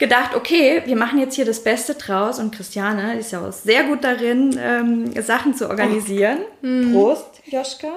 [0.00, 2.40] gedacht, okay, wir machen jetzt hier das Beste draus.
[2.40, 6.38] Und Christiane ist ja auch sehr gut darin, ähm, Sachen zu organisieren.
[6.64, 6.92] Oh.
[6.92, 7.31] Prost.
[7.52, 7.88] Joschka.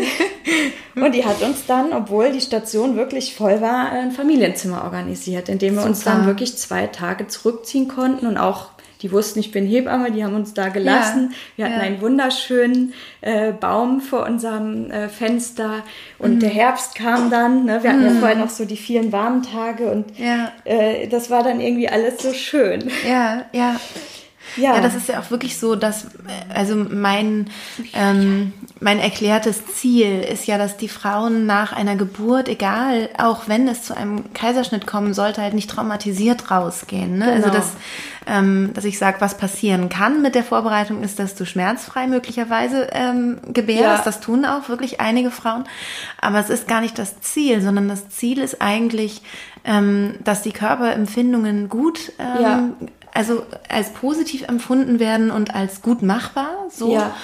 [0.94, 5.58] und die hat uns dann, obwohl die Station wirklich voll war, ein Familienzimmer organisiert, in
[5.58, 5.90] dem wir Super.
[5.90, 8.70] uns dann wirklich zwei Tage zurückziehen konnten und auch
[9.02, 11.30] die wussten, ich bin Hebamme, die haben uns da gelassen.
[11.30, 11.86] Ja, wir hatten ja.
[11.86, 15.82] einen wunderschönen äh, Baum vor unserem äh, Fenster
[16.18, 16.40] und mhm.
[16.40, 17.66] der Herbst kam dann.
[17.66, 17.82] Ne?
[17.82, 18.14] Wir hatten mhm.
[18.14, 20.50] ja vorher noch so die vielen warmen Tage und ja.
[20.64, 22.90] äh, das war dann irgendwie alles so schön.
[23.06, 23.76] Ja, ja.
[24.56, 24.74] Ja.
[24.74, 26.06] ja, das ist ja auch wirklich so, dass,
[26.54, 27.50] also mein,
[27.94, 33.68] ähm, mein erklärtes Ziel ist ja, dass die Frauen nach einer Geburt, egal, auch wenn
[33.68, 37.18] es zu einem Kaiserschnitt kommen sollte, halt nicht traumatisiert rausgehen.
[37.18, 37.26] Ne?
[37.26, 37.46] Also genau.
[37.46, 37.72] Also, dass,
[38.26, 42.88] ähm, dass ich sage, was passieren kann mit der Vorbereitung ist, dass du schmerzfrei möglicherweise
[42.92, 43.80] ähm, gebärst.
[43.80, 44.02] Ja.
[44.04, 45.64] Das tun auch wirklich einige Frauen.
[46.20, 49.22] Aber es ist gar nicht das Ziel, sondern das Ziel ist eigentlich,
[49.64, 52.68] ähm, dass die Körperempfindungen gut ähm, ja
[53.16, 56.92] also als positiv empfunden werden und als gut machbar, so.
[56.92, 57.14] Ja.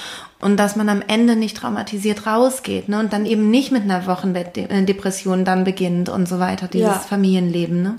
[0.40, 2.98] Und dass man am Ende nicht traumatisiert rausgeht, ne?
[2.98, 6.98] Und dann eben nicht mit einer Wochenbettdepression dann beginnt und so weiter, dieses ja.
[6.98, 7.94] Familienleben, ne?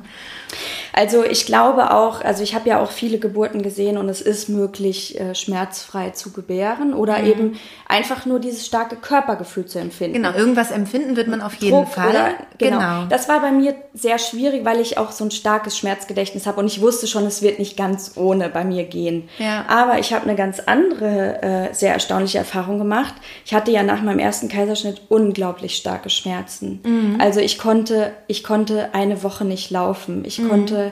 [0.94, 4.48] Also ich glaube auch, also ich habe ja auch viele Geburten gesehen und es ist
[4.48, 7.26] möglich, äh, schmerzfrei zu gebären oder mhm.
[7.26, 10.14] eben einfach nur dieses starke Körpergefühl zu empfinden.
[10.14, 12.10] Genau, irgendwas empfinden wird man auf jeden Druck Fall.
[12.10, 12.30] Oder,
[12.60, 12.78] genau.
[12.78, 13.06] genau.
[13.10, 16.68] Das war bei mir sehr schwierig, weil ich auch so ein starkes Schmerzgedächtnis habe und
[16.68, 19.30] ich wusste schon, es wird nicht ganz ohne bei mir gehen.
[19.40, 19.66] Ja.
[19.68, 23.16] Aber ich habe eine ganz andere, äh, sehr erstaunliche Erfahrung gemacht.
[23.46, 26.82] Ich hatte ja nach meinem ersten Kaiserschnitt unglaublich starke Schmerzen.
[26.84, 27.18] Mhm.
[27.20, 30.24] Also ich konnte, ich konnte eine Woche nicht laufen.
[30.26, 30.50] Ich mhm.
[30.50, 30.83] konnte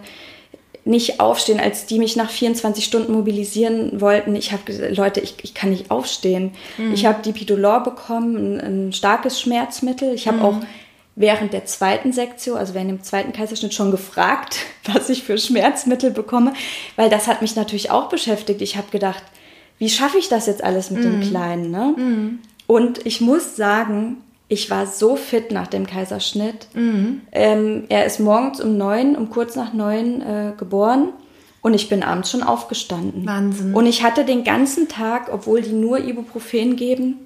[0.84, 4.36] nicht aufstehen, als die mich nach 24 Stunden mobilisieren wollten.
[4.36, 6.54] Ich habe gesagt, Leute, ich, ich kann nicht aufstehen.
[6.78, 6.94] Mhm.
[6.94, 10.14] Ich habe Dipidolor bekommen, ein, ein, starkes Schmerzmittel.
[10.14, 10.44] Ich habe mhm.
[10.44, 10.56] auch
[11.16, 14.58] während der zweiten Sektion, also während dem zweiten Kaiserschnitt schon gefragt,
[14.92, 16.54] was ich für Schmerzmittel bekomme,
[16.96, 18.62] weil das hat mich natürlich auch beschäftigt.
[18.62, 19.24] Ich habe gedacht,
[19.78, 21.12] wie schaffe ich das jetzt alles mit mhm.
[21.12, 21.72] dem Kleinen?
[21.72, 21.94] Ne?
[21.96, 22.40] Mhm.
[22.66, 24.18] Und ich muss sagen,
[24.52, 26.68] ich war so fit nach dem Kaiserschnitt.
[26.74, 27.22] Mhm.
[27.32, 31.14] Ähm, er ist morgens um neun, um kurz nach neun äh, geboren.
[31.62, 33.26] Und ich bin abends schon aufgestanden.
[33.26, 33.74] Wahnsinn.
[33.74, 37.20] Und ich hatte den ganzen Tag, obwohl die nur Ibuprofen geben,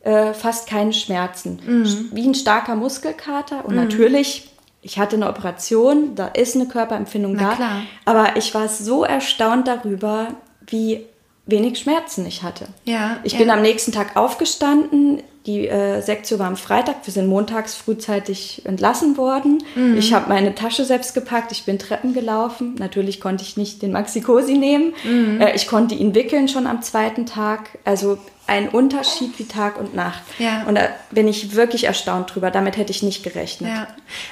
[0.00, 1.60] äh, fast keine Schmerzen.
[1.66, 2.08] Mhm.
[2.12, 3.66] Wie ein starker Muskelkater.
[3.66, 3.82] Und mhm.
[3.82, 4.50] natürlich,
[4.80, 7.56] ich hatte eine Operation, da ist eine Körperempfindung Na da.
[7.56, 7.82] Klar.
[8.06, 10.28] Aber ich war so erstaunt darüber,
[10.66, 11.04] wie
[11.50, 12.66] wenig Schmerzen ich hatte.
[12.84, 13.38] Ja, ich ja.
[13.38, 15.22] bin am nächsten Tag aufgestanden.
[15.46, 16.96] Die äh, Sektion war am Freitag.
[17.04, 19.62] Wir sind montags frühzeitig entlassen worden.
[19.74, 19.96] Mhm.
[19.96, 21.50] Ich habe meine Tasche selbst gepackt.
[21.50, 22.74] Ich bin Treppen gelaufen.
[22.78, 24.92] Natürlich konnte ich nicht den Maxi-Cosi nehmen.
[25.02, 25.40] Mhm.
[25.40, 27.78] Äh, ich konnte ihn wickeln schon am zweiten Tag.
[27.84, 28.18] Also
[28.50, 30.22] ein Unterschied wie Tag und Nacht.
[30.40, 30.64] Ja.
[30.64, 32.50] Und da bin ich wirklich erstaunt drüber.
[32.50, 33.70] Damit hätte ich nicht gerechnet.
[33.70, 33.86] Ja,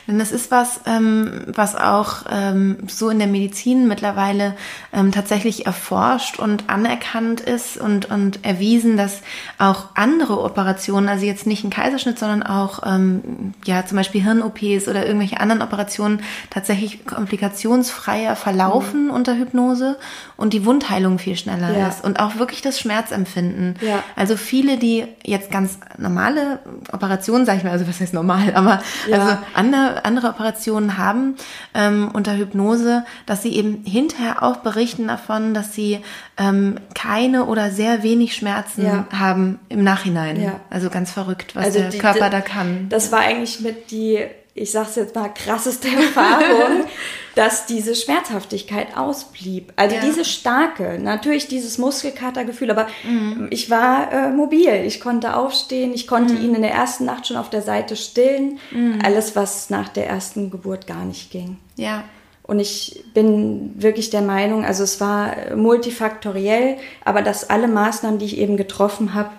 [0.09, 4.57] denn das ist was, ähm, was auch ähm, so in der Medizin mittlerweile
[4.93, 9.23] ähm, tatsächlich erforscht und anerkannt ist und, und erwiesen, dass
[9.57, 14.89] auch andere Operationen, also jetzt nicht ein Kaiserschnitt, sondern auch ähm, ja zum Beispiel Hirn-OPs
[14.89, 19.11] oder irgendwelche anderen Operationen tatsächlich komplikationsfreier verlaufen mhm.
[19.13, 19.97] unter Hypnose
[20.37, 21.87] und die Wundheilung viel schneller ja.
[21.87, 23.77] ist und auch wirklich das Schmerzempfinden.
[23.81, 24.03] Ja.
[24.17, 26.61] Also viele, die jetzt ganz normale
[26.93, 29.19] Operationen, sage ich mal, also was heißt normal, aber ja.
[29.19, 31.37] also andere, andere Operationen haben
[31.75, 36.01] ähm, unter Hypnose, dass sie eben hinterher auch berichten davon, dass sie
[36.37, 39.07] ähm, keine oder sehr wenig Schmerzen ja.
[39.13, 40.41] haben im Nachhinein.
[40.41, 40.61] Ja.
[40.71, 42.89] Also ganz verrückt, was also der die, Körper die, da kann.
[42.89, 44.25] Das war eigentlich mit die
[44.59, 46.85] ich sag's jetzt mal, krasseste Erfahrung,
[47.35, 49.73] dass diese Schmerzhaftigkeit ausblieb.
[49.77, 50.03] Also ja.
[50.03, 53.47] diese starke, natürlich dieses Muskelkatergefühl, aber mhm.
[53.51, 54.83] ich war äh, mobil.
[54.85, 56.45] Ich konnte aufstehen, ich konnte mhm.
[56.45, 58.59] ihn in der ersten Nacht schon auf der Seite stillen.
[58.71, 58.99] Mhm.
[59.05, 61.59] Alles, was nach der ersten Geburt gar nicht ging.
[61.77, 62.05] Ja.
[62.43, 68.25] Und ich bin wirklich der Meinung, also es war multifaktoriell, aber dass alle Maßnahmen, die
[68.25, 69.31] ich eben getroffen habe,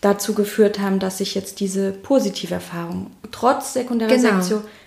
[0.00, 4.40] dazu geführt haben, dass ich jetzt diese positive Erfahrung trotz sekundärer genau,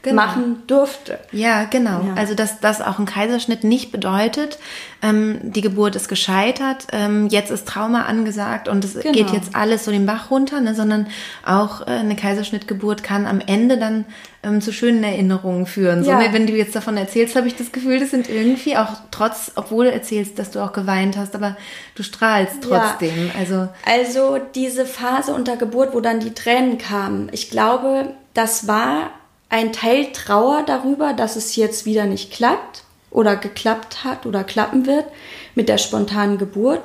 [0.04, 0.22] genau.
[0.22, 1.18] machen durfte.
[1.32, 2.02] Ja, genau.
[2.06, 2.14] Ja.
[2.16, 4.60] Also dass das auch ein Kaiserschnitt nicht bedeutet,
[5.02, 9.12] ähm, die Geburt ist gescheitert, ähm, jetzt ist Trauma angesagt und es genau.
[9.12, 11.08] geht jetzt alles so den Bach runter, ne, sondern
[11.46, 14.06] auch äh, eine Kaiserschnittgeburt kann am Ende dann
[14.44, 16.04] ähm, zu schönen Erinnerungen führen.
[16.04, 16.20] So, ja.
[16.20, 19.52] ne, wenn du jetzt davon erzählst, habe ich das Gefühl, das sind irgendwie auch trotz,
[19.56, 21.58] obwohl du erzählst, dass du auch geweint hast, aber
[21.96, 23.28] du strahlst trotzdem.
[23.28, 23.40] Ja.
[23.40, 29.12] Also, also diese Phase unter Geburt, wo dann die Tränen kamen, ich glaube, das war
[29.54, 34.88] ein Teil Trauer darüber, dass es jetzt wieder nicht klappt oder geklappt hat oder klappen
[34.88, 35.06] wird
[35.54, 36.82] mit der spontanen Geburt.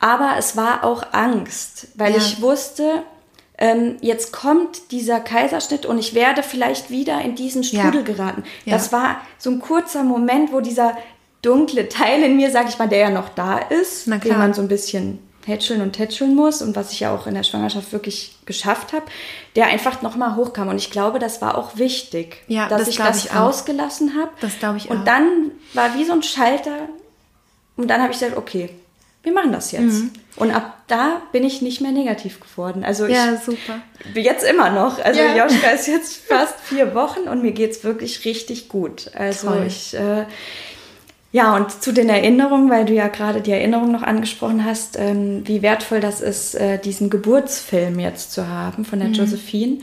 [0.00, 2.18] Aber es war auch Angst, weil ja.
[2.18, 3.04] ich wusste,
[3.56, 8.02] ähm, jetzt kommt dieser Kaiserschnitt und ich werde vielleicht wieder in diesen Strudel ja.
[8.02, 8.44] geraten.
[8.66, 8.74] Ja.
[8.74, 10.98] Das war so ein kurzer Moment, wo dieser
[11.40, 14.60] dunkle Teil in mir, sag ich mal, der ja noch da ist, den man so
[14.60, 18.36] ein bisschen hätscheln und tätscheln muss und was ich ja auch in der Schwangerschaft wirklich
[18.46, 19.06] geschafft habe,
[19.56, 20.68] der einfach nochmal hochkam.
[20.68, 24.30] Und ich glaube, das war auch wichtig, ja, dass das ich das ich rausgelassen habe.
[24.40, 25.00] Das glaube ich und auch.
[25.00, 26.88] Und dann war wie so ein Schalter
[27.76, 28.70] und dann habe ich gesagt, okay,
[29.24, 30.02] wir machen das jetzt.
[30.02, 30.12] Mhm.
[30.36, 32.84] Und ab da bin ich nicht mehr negativ geworden.
[32.84, 33.80] Also ich, ja, super.
[34.14, 35.02] Jetzt immer noch.
[35.02, 35.36] Also ja.
[35.36, 39.10] Joschka ist jetzt fast vier Wochen und mir geht es wirklich richtig gut.
[39.14, 39.64] Also Toll.
[39.66, 40.26] ich äh,
[41.34, 45.42] ja, und zu den Erinnerungen, weil du ja gerade die Erinnerung noch angesprochen hast, ähm,
[45.44, 49.14] wie wertvoll das ist, äh, diesen Geburtsfilm jetzt zu haben von der mhm.
[49.14, 49.78] Josephine.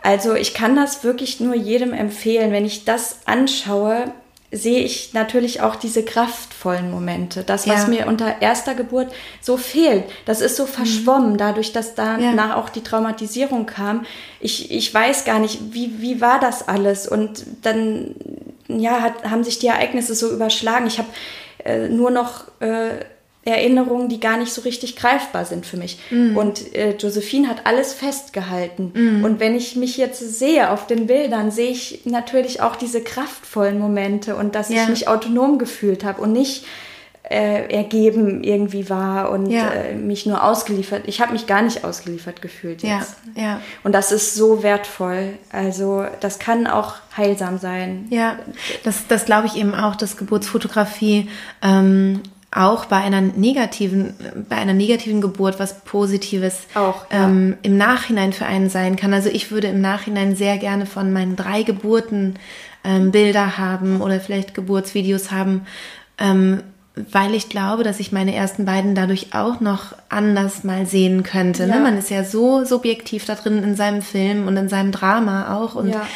[0.00, 2.50] Also ich kann das wirklich nur jedem empfehlen.
[2.50, 4.10] Wenn ich das anschaue,
[4.52, 7.44] sehe ich natürlich auch diese kraftvollen Momente.
[7.44, 7.88] Das, was ja.
[7.88, 9.12] mir unter erster Geburt
[9.42, 10.68] so fehlt, das ist so mhm.
[10.68, 12.56] verschwommen, dadurch, dass danach ja.
[12.56, 14.06] auch die Traumatisierung kam.
[14.40, 17.06] Ich, ich weiß gar nicht, wie, wie war das alles?
[17.06, 18.14] Und dann
[18.78, 20.86] ja, hat, haben sich die Ereignisse so überschlagen.
[20.86, 21.08] Ich habe
[21.64, 23.04] äh, nur noch äh,
[23.42, 25.98] Erinnerungen, die gar nicht so richtig greifbar sind für mich.
[26.10, 26.36] Mm.
[26.36, 28.92] Und äh, Josephine hat alles festgehalten.
[28.94, 29.24] Mm.
[29.24, 33.78] Und wenn ich mich jetzt sehe auf den Bildern, sehe ich natürlich auch diese kraftvollen
[33.78, 34.82] Momente und dass ja.
[34.82, 36.66] ich mich autonom gefühlt habe und nicht
[37.30, 39.70] äh, ergeben irgendwie war und ja.
[39.70, 41.02] äh, mich nur ausgeliefert.
[41.06, 43.14] Ich habe mich gar nicht ausgeliefert gefühlt jetzt.
[43.36, 43.60] Ja, ja.
[43.84, 45.34] Und das ist so wertvoll.
[45.52, 48.08] Also das kann auch heilsam sein.
[48.10, 48.36] Ja,
[48.82, 51.28] das, das glaube ich eben auch, dass Geburtsfotografie
[51.62, 52.20] ähm,
[52.50, 54.14] auch bei einer negativen,
[54.48, 57.26] bei einer negativen Geburt was Positives auch, ja.
[57.26, 59.14] ähm, im Nachhinein für einen sein kann.
[59.14, 62.40] Also ich würde im Nachhinein sehr gerne von meinen drei Geburten
[62.82, 65.64] ähm, Bilder haben oder vielleicht Geburtsvideos haben,
[66.18, 66.62] ähm,
[67.12, 71.66] weil ich glaube, dass ich meine ersten beiden dadurch auch noch anders mal sehen könnte.
[71.66, 71.74] Ne?
[71.74, 71.74] Ja.
[71.76, 71.82] Ne?
[71.82, 75.74] Man ist ja so subjektiv da drin in seinem Film und in seinem Drama auch.
[75.74, 76.06] Und, ja.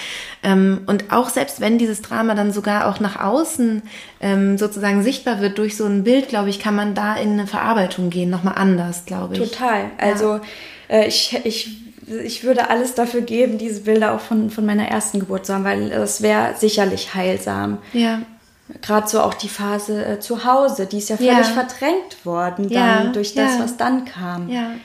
[0.43, 3.83] ähm, und auch selbst wenn dieses Drama dann sogar auch nach außen
[4.21, 7.47] ähm, sozusagen sichtbar wird durch so ein Bild, glaube ich, kann man da in eine
[7.47, 9.41] Verarbeitung gehen, nochmal anders, glaube ich.
[9.41, 9.91] Total.
[9.99, 10.41] Also ja.
[10.89, 15.21] äh, ich, ich ich würde alles dafür geben, diese Bilder auch von, von meiner ersten
[15.21, 17.79] Geburt zu haben, weil es wäre sicherlich heilsam.
[17.93, 18.21] Ja.
[18.81, 21.45] Gerade so auch die Phase äh, zu Hause, die ist ja völlig ja.
[21.45, 23.13] verdrängt worden dann ja.
[23.13, 23.61] durch das, ja.
[23.63, 24.49] was dann kam.
[24.49, 24.79] Äh,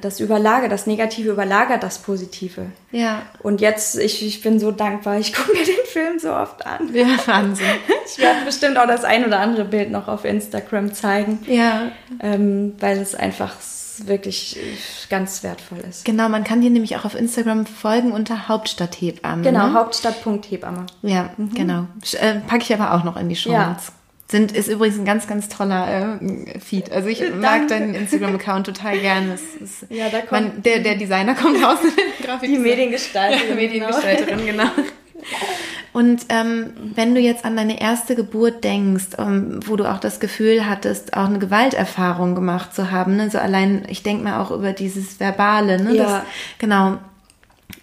[0.00, 2.66] das überlagert, das Negative überlagert das Positive.
[2.92, 3.22] Ja.
[3.42, 6.94] Und jetzt, ich, ich bin so dankbar, ich gucke mir den Film so oft an.
[6.94, 7.66] Ja, Wahnsinn.
[8.06, 11.38] Ich werde bestimmt auch das ein oder andere Bild noch auf Instagram zeigen.
[11.46, 11.92] Ja.
[12.20, 13.54] Ähm, weil es einfach
[14.04, 14.58] wirklich
[15.08, 16.04] ganz wertvoll ist.
[16.04, 19.42] Genau, man kann dir nämlich auch auf Instagram folgen unter Hauptstadthebamme.
[19.42, 19.74] Genau, ne?
[19.74, 20.86] Hauptstadt.hebamme.
[21.02, 21.54] Ja, mhm.
[21.54, 21.86] genau.
[22.20, 23.76] Äh, Packe ich aber auch noch in die Show ja.
[24.32, 26.90] Sind, ist übrigens ein ganz, ganz toller äh, Feed.
[26.90, 27.36] Also ich Danke.
[27.36, 29.34] mag deinen Instagram-Account total gerne.
[29.34, 31.76] Ist, ja, da kommt man, der, der Designer kommt raus.
[32.42, 33.50] Die Mediengestalterin.
[33.50, 34.70] Ja, Mediengestalterin, genau.
[34.74, 34.88] genau.
[35.92, 40.18] Und ähm, wenn du jetzt an deine erste Geburt denkst, ähm, wo du auch das
[40.18, 43.28] Gefühl hattest, auch eine Gewalterfahrung gemacht zu haben, ne?
[43.28, 45.94] so allein, ich denke mal auch über dieses Verbale, ne?
[45.94, 46.04] Ja.
[46.04, 46.22] Das,
[46.56, 46.96] genau.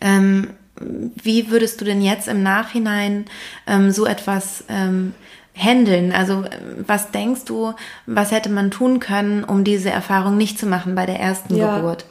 [0.02, 0.48] Ähm,
[0.80, 3.26] wie würdest du denn jetzt im Nachhinein
[3.68, 5.14] ähm, so etwas ähm,
[5.60, 6.12] handeln?
[6.12, 6.46] Also
[6.86, 7.74] was denkst du,
[8.06, 11.78] was hätte man tun können, um diese Erfahrung nicht zu machen bei der ersten ja.
[11.78, 12.06] Geburt?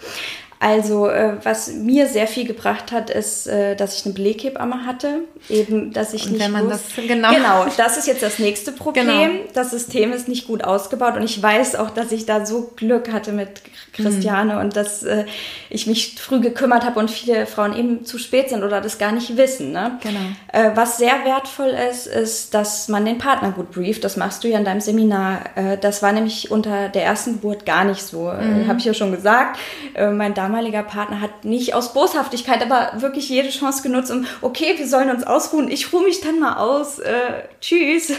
[0.61, 5.21] Also, äh, was mir sehr viel gebracht hat, ist, äh, dass ich eine Beleghebamme hatte.
[5.49, 7.31] Eben, dass ich Und nicht wenn man wusste- das- genau.
[7.33, 9.07] genau, das ist jetzt das nächste Problem.
[9.07, 9.45] Genau.
[9.55, 13.13] Das System ist nicht gut ausgebaut und ich weiß auch, dass ich da so Glück
[13.13, 14.61] hatte mit Christiane Mhm.
[14.61, 15.27] und dass äh,
[15.71, 19.13] ich mich früh gekümmert habe und viele Frauen eben zu spät sind oder das gar
[19.13, 19.71] nicht wissen.
[19.73, 19.99] Ne?
[20.03, 20.19] Genau.
[20.53, 24.03] Äh, was sehr wertvoll ist, ist, dass man den Partner gut brieft.
[24.03, 25.41] Das machst du ja in deinem Seminar.
[25.55, 28.29] Äh, das war nämlich unter der ersten Geburt gar nicht so.
[28.31, 29.59] Äh, Habe ich ja schon gesagt.
[29.95, 34.74] Äh, mein damaliger Partner hat nicht aus Boshaftigkeit, aber wirklich jede Chance genutzt, um, okay,
[34.76, 35.70] wir sollen uns ausruhen.
[35.70, 36.99] Ich ruhe mich dann mal aus.
[36.99, 37.12] Äh,
[37.61, 38.12] tschüss.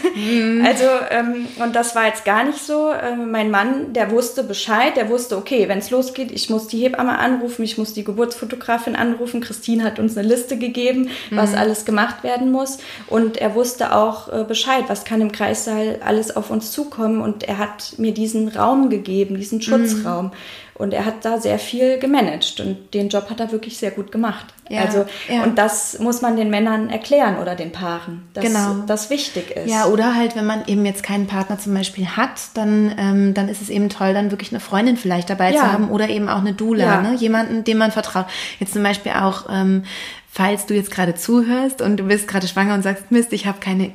[0.63, 2.91] Also, ähm, und das war jetzt gar nicht so.
[2.91, 4.95] Äh, mein Mann, der wusste Bescheid.
[4.95, 8.95] Der wusste, okay, wenn es losgeht, ich muss die Hebamme anrufen, ich muss die Geburtsfotografin
[8.95, 9.41] anrufen.
[9.41, 12.77] Christine hat uns eine Liste gegeben, was alles gemacht werden muss.
[13.07, 17.21] Und er wusste auch äh, Bescheid, was kann im Kreissaal alles auf uns zukommen.
[17.21, 20.31] Und er hat mir diesen Raum gegeben, diesen Schutzraum.
[20.79, 24.13] Und er hat da sehr viel gemanagt und den Job hat er wirklich sehr gut
[24.13, 24.45] gemacht.
[24.69, 25.43] Ja, also, ja.
[25.43, 28.75] und das muss man den Männern erklären oder den Paaren, dass Genau.
[28.87, 29.69] das wichtig ist.
[29.69, 33.49] Ja, oder halt, wenn man eben jetzt keinen Partner zum Beispiel hat, dann, ähm, dann
[33.49, 35.59] ist es eben toll, dann wirklich eine Freundin vielleicht dabei Ja.
[35.63, 37.15] zu haben oder eben auch eine Doula, ne?
[37.15, 38.27] jemanden, dem man vertraut.
[38.59, 39.83] Jetzt zum Beispiel auch, ähm,
[40.31, 43.59] falls du jetzt gerade zuhörst und du bist gerade schwanger und sagst, Mist, ich habe
[43.59, 43.91] keine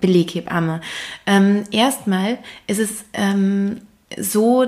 [0.00, 0.82] Beleghebamme.
[1.26, 3.80] Ähm, erstmal ist es ähm,
[4.16, 4.66] so,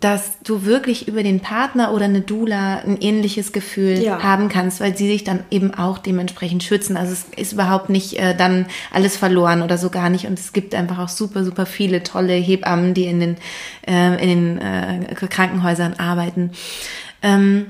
[0.00, 4.22] dass du wirklich über den Partner oder eine Doula ein ähnliches Gefühl Ja.
[4.22, 6.96] haben kannst, weil sie sich dann eben auch dementsprechend schützen.
[6.96, 10.26] Also es ist überhaupt nicht äh, dann alles verloren oder so gar nicht.
[10.26, 13.36] Und es gibt einfach auch super, super viele tolle Hebammen, die in den,
[13.88, 16.52] äh, in den äh, Krankenhäusern arbeiten.
[17.22, 17.66] Ähm,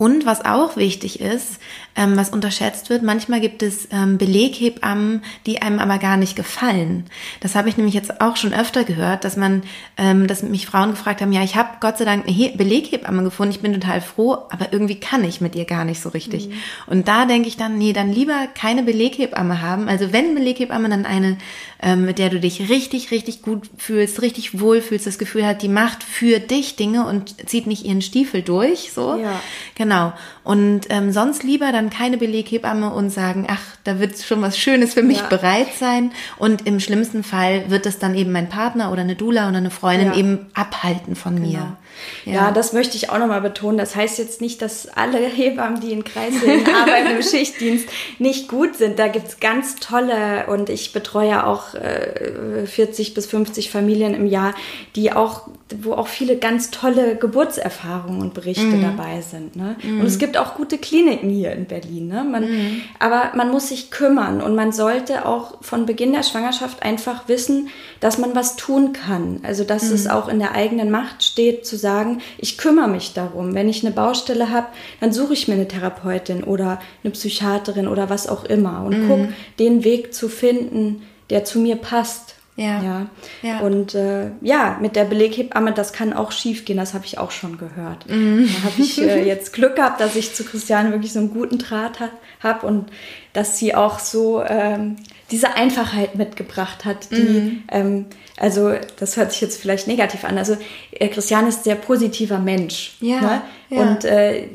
[0.00, 1.60] und was auch wichtig ist,
[1.94, 7.04] ähm, was unterschätzt wird, manchmal gibt es ähm, Beleghebammen, die einem aber gar nicht gefallen.
[7.40, 9.62] Das habe ich nämlich jetzt auch schon öfter gehört, dass man,
[9.98, 13.24] ähm, dass mich Frauen gefragt haben, ja, ich habe Gott sei Dank eine He Beleghebamme
[13.24, 16.48] gefunden, ich bin total froh, aber irgendwie kann ich mit ihr gar nicht so richtig.
[16.86, 19.86] Und da denke ich dann, nee, dann lieber keine Beleghebamme haben.
[19.86, 21.36] Also wenn Beleghebamme, dann eine,
[21.82, 25.60] ähm, mit der du dich richtig, richtig gut fühlst, richtig wohl fühlst, das Gefühl hat,
[25.60, 29.16] die macht für dich Dinge und zieht nicht ihren Stiefel durch, so.
[29.16, 29.42] Ja.
[29.74, 29.89] Genau.
[29.90, 30.12] Genau.
[30.50, 34.94] Und ähm, sonst lieber dann keine Beleghebamme und sagen, ach, da wird schon was Schönes
[34.94, 35.26] für mich Ja.
[35.28, 36.10] bereit sein.
[36.38, 39.70] Und im schlimmsten Fall wird es dann eben mein Partner oder eine Doula oder eine
[39.70, 40.16] Freundin Ja.
[40.16, 41.76] eben abhalten von mir.
[42.24, 42.36] Genau.
[42.36, 42.50] Ja.
[42.50, 43.76] das möchte ich auch nochmal betonen.
[43.78, 47.86] Das heißt jetzt nicht, dass alle Hebammen, die in Kreissälen arbeiten im Schichtdienst,
[48.18, 48.98] nicht gut sind.
[48.98, 54.54] Da gibt's ganz tolle und ich betreue auch äh, 40 bis 50 Familien im Jahr,
[54.96, 55.48] die auch,
[55.82, 59.54] wo auch viele ganz tolle Geburtserfahrungen und Berichte dabei sind.
[59.56, 59.76] Ne?
[59.84, 62.08] Und es gibt auch gute Kliniken hier in Berlin.
[62.08, 62.24] Ne?
[62.24, 67.28] Man, Aber man muss sich kümmern und man sollte auch von Beginn der Schwangerschaft einfach
[67.28, 67.68] wissen,
[68.00, 69.40] dass man was tun kann.
[69.42, 73.54] Also dass es auch in der eigenen Macht steht, zu sagen, ich kümmere mich darum.
[73.54, 74.68] Wenn ich eine Baustelle habe,
[75.00, 79.28] dann suche ich mir eine Therapeutin oder eine Psychiaterin oder was auch immer und guck,
[79.58, 82.34] den Weg zu finden, der zu mir passt.
[82.60, 82.82] Ja.
[82.82, 83.06] ja.
[83.42, 83.60] Ja.
[83.60, 87.30] Und äh, ja, mit der Beleghebamme, das kann auch schief gehen, das habe ich auch
[87.30, 88.08] schon gehört.
[88.08, 88.48] Mhm.
[88.54, 91.56] Da habe ich äh, jetzt Glück gehabt, dass ich zu Christiane wirklich so einen guten
[91.56, 92.90] Draht ha habe und
[93.32, 94.96] dass sie auch so ähm,
[95.30, 97.62] diese Einfachheit mitgebracht hat, die, Mhm.
[97.70, 98.06] ähm,
[98.36, 100.56] also das hört sich jetzt vielleicht negativ an, also
[100.92, 102.96] äh, Christiane ist ein sehr positiver Mensch.
[103.00, 103.42] Ja, ne?
[103.70, 103.80] ja.
[103.80, 104.48] Und äh,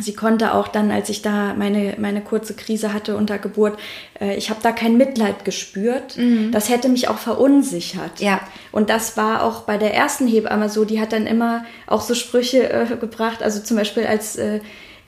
[0.00, 3.78] sie konnte auch dann, als ich da meine, meine kurze Krise hatte unter Geburt,
[4.20, 6.16] äh, ich habe da kein Mitleid gespürt.
[6.50, 8.20] Das hätte mich auch verunsichert.
[8.20, 8.26] Mhm.
[8.26, 8.40] Ja.
[8.72, 12.14] Und das war auch bei der ersten Hebamme so, die hat dann immer auch so
[12.14, 14.36] Sprüche äh, gebracht, also zum Beispiel als...
[14.36, 14.60] Äh,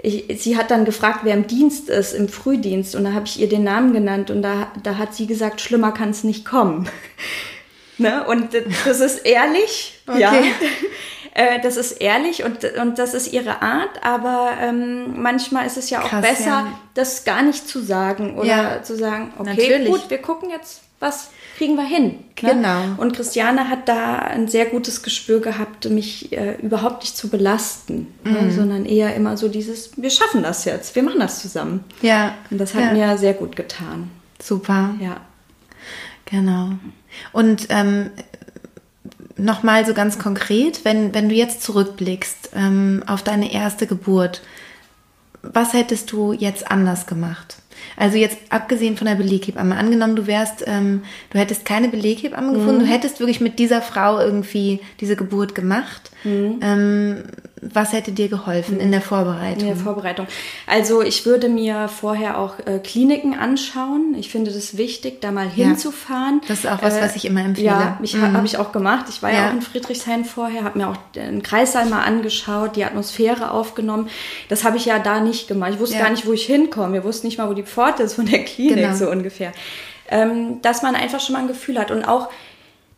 [0.02, 2.94] ich, sie hat dann gefragt, wer im Dienst ist, im Frühdienst.
[2.94, 5.90] Und da habe ich ihr den Namen genannt und da, da hat sie gesagt, schlimmer
[5.90, 6.88] kann es nicht kommen.
[7.98, 8.24] ne?
[8.26, 8.50] Und
[8.84, 9.94] das ist ehrlich.
[10.06, 10.20] Okay.
[10.20, 10.32] Ja.
[11.38, 15.90] Äh, Das ist ehrlich und, und das ist ihre Art, aber ähm, manchmal ist es
[15.90, 16.78] ja auch Krass, besser, ja.
[16.94, 18.82] das gar nicht zu sagen oder Ja.
[18.82, 19.88] zu sagen, okay, Natürlich.
[19.90, 21.28] gut, wir gucken jetzt, was
[21.58, 22.04] kriegen wir hin.
[22.40, 22.52] Ne?
[22.54, 22.80] Genau.
[22.96, 28.14] Und Christiane hat da ein sehr gutes Gespür gehabt, mich äh, überhaupt nicht zu belasten,
[28.24, 28.32] Mhm.
[28.32, 28.50] ne?
[28.52, 31.84] sondern eher immer so dieses, wir schaffen das jetzt, wir machen das zusammen.
[32.00, 32.34] Ja.
[32.50, 32.92] Und das hat ja.
[32.92, 34.10] mir sehr gut getan.
[34.42, 34.94] Super.
[35.00, 35.18] Ja.
[36.24, 36.70] Genau.
[37.32, 38.10] Und ähm,
[39.36, 44.42] nochmal so ganz konkret, wenn, wenn du jetzt zurückblickst ähm, auf deine erste Geburt,
[45.42, 47.56] was hättest du jetzt anders gemacht?
[47.96, 52.80] Also jetzt abgesehen von der Beleghebamme, angenommen du wärst, ähm, du hättest keine Beleghebamme gefunden,
[52.80, 56.10] du hättest wirklich mit dieser Frau irgendwie diese Geburt gemacht.
[56.26, 57.24] Ähm,
[57.62, 59.60] was hätte dir geholfen in der Vorbereitung?
[59.60, 60.26] In der Vorbereitung.
[60.66, 64.14] Also ich würde mir vorher auch äh, Kliniken anschauen.
[64.18, 66.42] Ich finde das wichtig, da mal hinzufahren.
[66.48, 67.66] Das ist auch was, äh, was ich immer empfehle.
[67.66, 68.32] Ja, ich, mhm.
[68.32, 69.06] habe ich auch gemacht.
[69.08, 72.76] Ich war ja, ja auch in Friedrichshain vorher, habe mir auch den Kreissaal mal angeschaut,
[72.76, 74.08] die Atmosphäre aufgenommen.
[74.48, 75.72] Das habe ich ja da nicht gemacht.
[75.74, 76.02] Ich wusste ja.
[76.02, 76.92] gar nicht, wo ich hinkomme.
[76.92, 78.94] Wir wussten nicht mal, wo die Pforte ist von der Klinik, genau.
[78.94, 79.52] so ungefähr.
[80.08, 82.28] Ähm, dass man einfach schon mal ein Gefühl hat und auch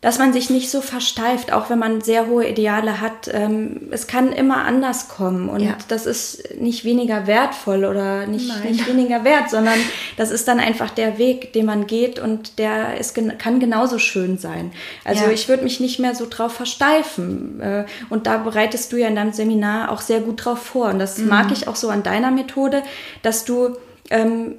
[0.00, 3.28] dass man sich nicht so versteift, auch wenn man sehr hohe Ideale hat.
[3.32, 5.76] Ähm, es kann immer anders kommen und ja.
[5.88, 9.78] das ist nicht weniger wertvoll oder nicht, nicht, weniger wert, sondern
[10.16, 14.38] das ist dann einfach der Weg, den man geht und der ist, kann genauso schön
[14.38, 14.70] sein.
[15.04, 15.30] Also ja.
[15.32, 19.16] ich würde mich nicht mehr so drauf versteifen äh, und da bereitest du ja in
[19.16, 21.28] deinem Seminar auch sehr gut drauf vor und das mhm.
[21.28, 22.84] mag ich auch so an deiner Methode,
[23.22, 23.76] dass du
[24.10, 24.58] ähm,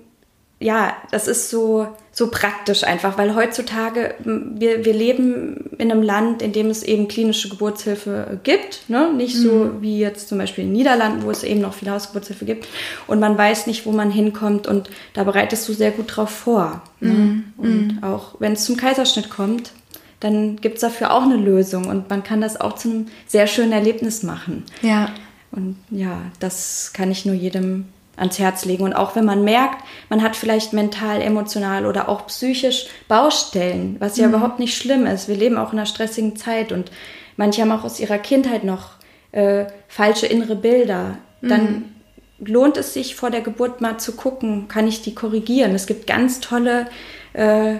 [0.59, 1.87] ja, das ist so,
[2.19, 7.07] so praktisch einfach, weil heutzutage, wir, wir leben in einem Land, in dem es eben
[7.07, 8.89] klinische Geburtshilfe gibt.
[8.89, 9.13] Ne?
[9.13, 9.41] Nicht mhm.
[9.41, 12.67] so wie jetzt zum Beispiel in den Niederlanden, wo es eben noch viel Hausgeburtshilfe gibt.
[13.07, 14.67] Und man weiß nicht, wo man hinkommt.
[14.67, 16.81] Und da bereitest du sehr gut drauf vor.
[16.99, 17.09] Ne?
[17.09, 17.43] Mhm.
[17.55, 18.03] Und mhm.
[18.03, 19.71] auch wenn es zum Kaiserschnitt kommt,
[20.19, 21.85] dann gibt es dafür auch eine Lösung.
[21.85, 24.65] Und man kann das auch zu einem sehr schönen Erlebnis machen.
[24.81, 25.09] Ja.
[25.51, 27.85] Und ja, das kann ich nur jedem
[28.19, 28.83] ans Herz legen.
[28.83, 34.17] Und auch wenn man merkt, man hat vielleicht mental, emotional oder auch psychisch Baustellen, was
[34.17, 34.33] ja mhm.
[34.33, 35.27] überhaupt nicht schlimm ist.
[35.27, 36.91] Wir leben auch in einer stressigen Zeit und
[37.37, 38.91] manche haben auch aus ihrer Kindheit noch
[39.31, 41.17] äh, falsche innere Bilder.
[41.41, 41.93] Dann
[42.39, 42.45] mhm.
[42.45, 45.73] lohnt es sich vor der Geburt mal zu gucken, kann ich die korrigieren.
[45.73, 46.87] Es gibt ganz tolle
[47.33, 47.75] äh,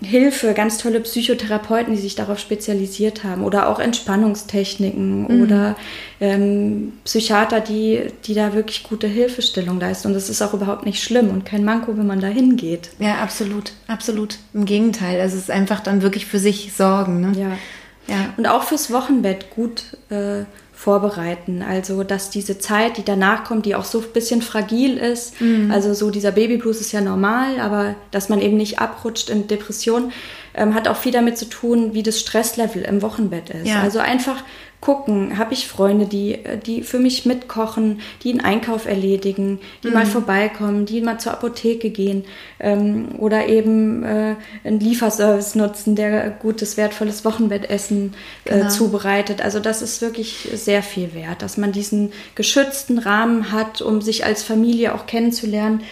[0.00, 5.42] Hilfe, ganz tolle Psychotherapeuten, die sich darauf spezialisiert haben oder auch Entspannungstechniken mhm.
[5.42, 5.76] oder
[6.20, 10.08] ähm, Psychiater, die, die da wirklich gute Hilfestellung leisten.
[10.08, 12.90] Und das ist auch überhaupt nicht schlimm und kein Manko, wenn man da hingeht.
[13.00, 14.38] Ja, absolut, absolut.
[14.54, 17.20] Im Gegenteil, also es ist einfach dann wirklich für sich sorgen.
[17.20, 17.32] Ne?
[17.36, 18.14] Ja.
[18.14, 18.34] ja.
[18.36, 20.44] Und auch fürs Wochenbett gut äh,
[20.78, 21.60] vorbereiten.
[21.60, 25.72] Also, dass diese Zeit, die danach kommt, die auch so ein bisschen fragil ist, mhm.
[25.72, 30.12] also so dieser Babyblues ist ja normal, aber dass man eben nicht abrutscht in Depression,
[30.58, 33.68] ähm, hat auch viel damit zu tun, wie das Stresslevel im Wochenbett ist.
[33.68, 33.80] Ja.
[33.80, 34.42] Also einfach
[34.80, 39.88] gucken, habe ich Freunde, die, äh, die für mich mitkochen, die einen Einkauf erledigen, die
[39.88, 39.94] mhm.
[39.94, 42.24] mal vorbeikommen, die mal zur Apotheke gehen
[42.60, 48.68] ähm, oder eben äh, einen Lieferservice nutzen, der gutes, wertvolles Wochenbettessen äh, genau.
[48.68, 49.40] zubereitet.
[49.42, 54.24] Also das ist wirklich sehr viel wert, dass man diesen geschützten Rahmen hat, um sich
[54.24, 55.82] als Familie auch kennenzulernen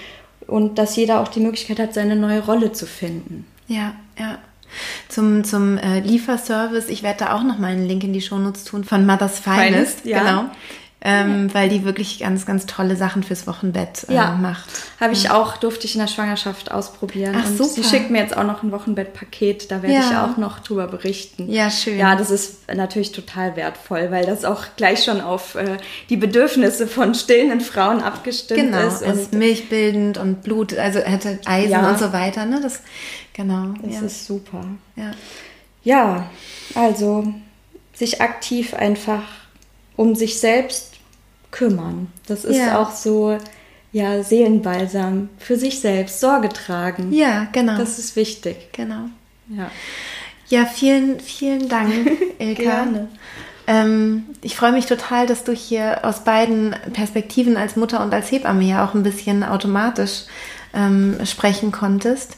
[0.46, 3.46] und dass jeder auch die Möglichkeit hat, seine neue Rolle zu finden.
[3.66, 4.38] Ja, ja.
[5.08, 8.64] Zum, zum äh, Lieferservice, ich werde da auch noch mal einen Link in die Shownotes
[8.64, 10.18] tun von Mother's Finest, Finest ja.
[10.20, 10.50] genau
[11.06, 14.32] ähm, weil die wirklich ganz, ganz tolle Sachen fürs Wochenbett äh, ja.
[14.32, 14.68] macht.
[14.98, 17.36] Habe ich auch, durfte ich in der Schwangerschaft ausprobieren.
[17.38, 17.70] Ach, und super.
[17.70, 20.00] sie schickt mir jetzt auch noch ein Wochenbettpaket, da werde ja.
[20.00, 21.48] ich auch noch drüber berichten.
[21.48, 21.96] Ja, schön.
[21.96, 25.76] Ja, das ist natürlich total wertvoll, weil das auch gleich schon auf äh,
[26.10, 29.02] die Bedürfnisse von stillenden Frauen abgestimmt genau, ist.
[29.02, 31.88] Genau, ist milchbildend und Blut, also hätte Eisen ja.
[31.88, 32.46] und so weiter.
[32.46, 32.58] Ne?
[32.60, 32.80] Das,
[33.36, 33.74] genau.
[33.82, 34.00] Das ja.
[34.00, 34.64] ist super.
[34.96, 35.12] Ja.
[35.84, 36.30] ja,
[36.74, 37.32] also
[37.94, 39.22] sich aktiv einfach
[39.96, 40.94] um sich selbst
[41.50, 42.12] kümmern.
[42.26, 42.80] Das ist ja.
[42.80, 43.38] auch so,
[43.92, 47.12] ja, Seelenbalsam für sich selbst, Sorge tragen.
[47.12, 47.78] Ja, genau.
[47.78, 48.72] Das ist wichtig.
[48.72, 49.08] Genau.
[49.48, 49.70] Ja.
[50.48, 52.62] Ja, vielen, vielen Dank, Ilka.
[52.62, 53.08] Gerne.
[53.66, 58.30] Ähm, ich freue mich total, dass du hier aus beiden Perspektiven als Mutter und als
[58.30, 60.24] Hebamme ja auch ein bisschen automatisch
[60.72, 62.36] ähm, sprechen konntest.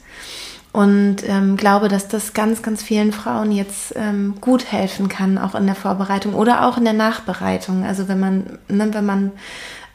[0.73, 5.55] Und ähm, glaube, dass das ganz, ganz vielen Frauen jetzt ähm, gut helfen kann, auch
[5.55, 7.85] in der Vorbereitung oder auch in der Nachbereitung.
[7.85, 9.33] Also wenn man, ne, wenn man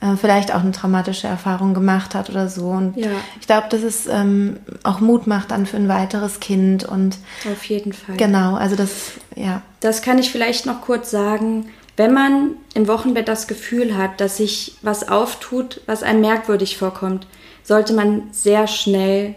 [0.03, 2.67] äh, vielleicht auch eine traumatische Erfahrung gemacht hat oder so.
[2.69, 3.11] Und ja.
[3.39, 7.17] ich glaube, dass es ähm, auch Mut macht dann für ein weiteres Kind und
[7.49, 8.17] auf jeden Fall.
[8.17, 9.61] Genau, also das, ja.
[9.79, 11.69] Das kann ich vielleicht noch kurz sagen.
[11.95, 17.27] Wenn man im Wochenbett das Gefühl hat, dass sich was auftut, was einem merkwürdig vorkommt,
[17.63, 19.35] sollte man sehr schnell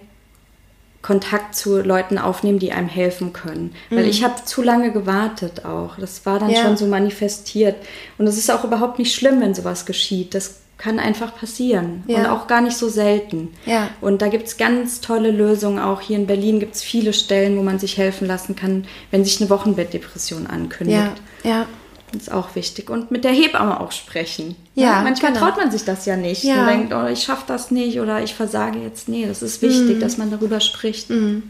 [1.07, 3.73] Kontakt zu Leuten aufnehmen, die einem helfen können.
[3.91, 3.97] Mhm.
[3.97, 5.97] Weil ich habe zu lange gewartet auch.
[6.01, 6.63] Das war dann ja.
[6.63, 7.77] schon so manifestiert.
[8.19, 10.35] Und es ist auch überhaupt nicht schlimm, wenn sowas geschieht.
[10.35, 12.19] Das kann einfach passieren ja.
[12.19, 13.55] und auch gar nicht so selten.
[13.67, 13.89] Ja.
[14.01, 15.79] Und da gibt es ganz tolle Lösungen.
[15.79, 19.25] Auch hier in Berlin gibt es viele Stellen, wo man sich helfen lassen kann, wenn
[19.25, 21.23] sich eine Wochenbettdepression ankündigt.
[21.45, 21.67] Ja, ja.
[22.13, 22.89] Das ist auch wichtig.
[22.89, 24.57] Und mit der Hebamme auch sprechen.
[24.75, 25.47] Ja, Manchmal genau.
[25.47, 26.45] traut man sich das ja nicht.
[26.45, 26.57] Ja.
[26.57, 29.09] Man denkt, oh, ich schaffe das nicht oder ich versage jetzt.
[29.09, 30.01] Nee, das ist wichtig, mhm.
[30.01, 31.11] dass man darüber spricht.
[31.11, 31.43] Mhm.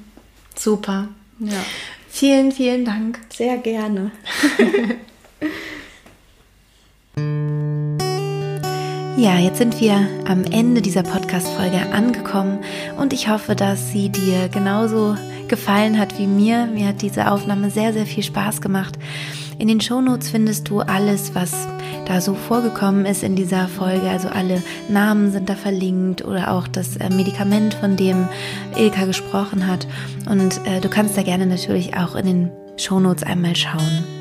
[0.55, 1.09] Super.
[1.39, 1.65] Ja.
[2.09, 3.21] Vielen, vielen Dank.
[3.31, 4.11] Sehr gerne.
[9.19, 12.59] Ja, jetzt sind wir am Ende dieser Podcast-Folge angekommen
[12.99, 15.17] und ich hoffe, dass sie dir genauso
[15.49, 16.67] gefallen hat wie mir.
[16.67, 18.99] Mir hat diese Aufnahme sehr, sehr viel Spaß gemacht.
[19.59, 21.67] In den Shownotes findest du alles, was
[22.07, 24.09] da so vorgekommen ist in dieser Folge.
[24.09, 28.29] Also alle Namen sind da verlinkt oder auch das äh, Medikament, von dem
[28.77, 29.87] Ilka gesprochen hat.
[30.29, 34.16] Und äh, du kannst da gerne natürlich auch in den Shownotes einmal schauen.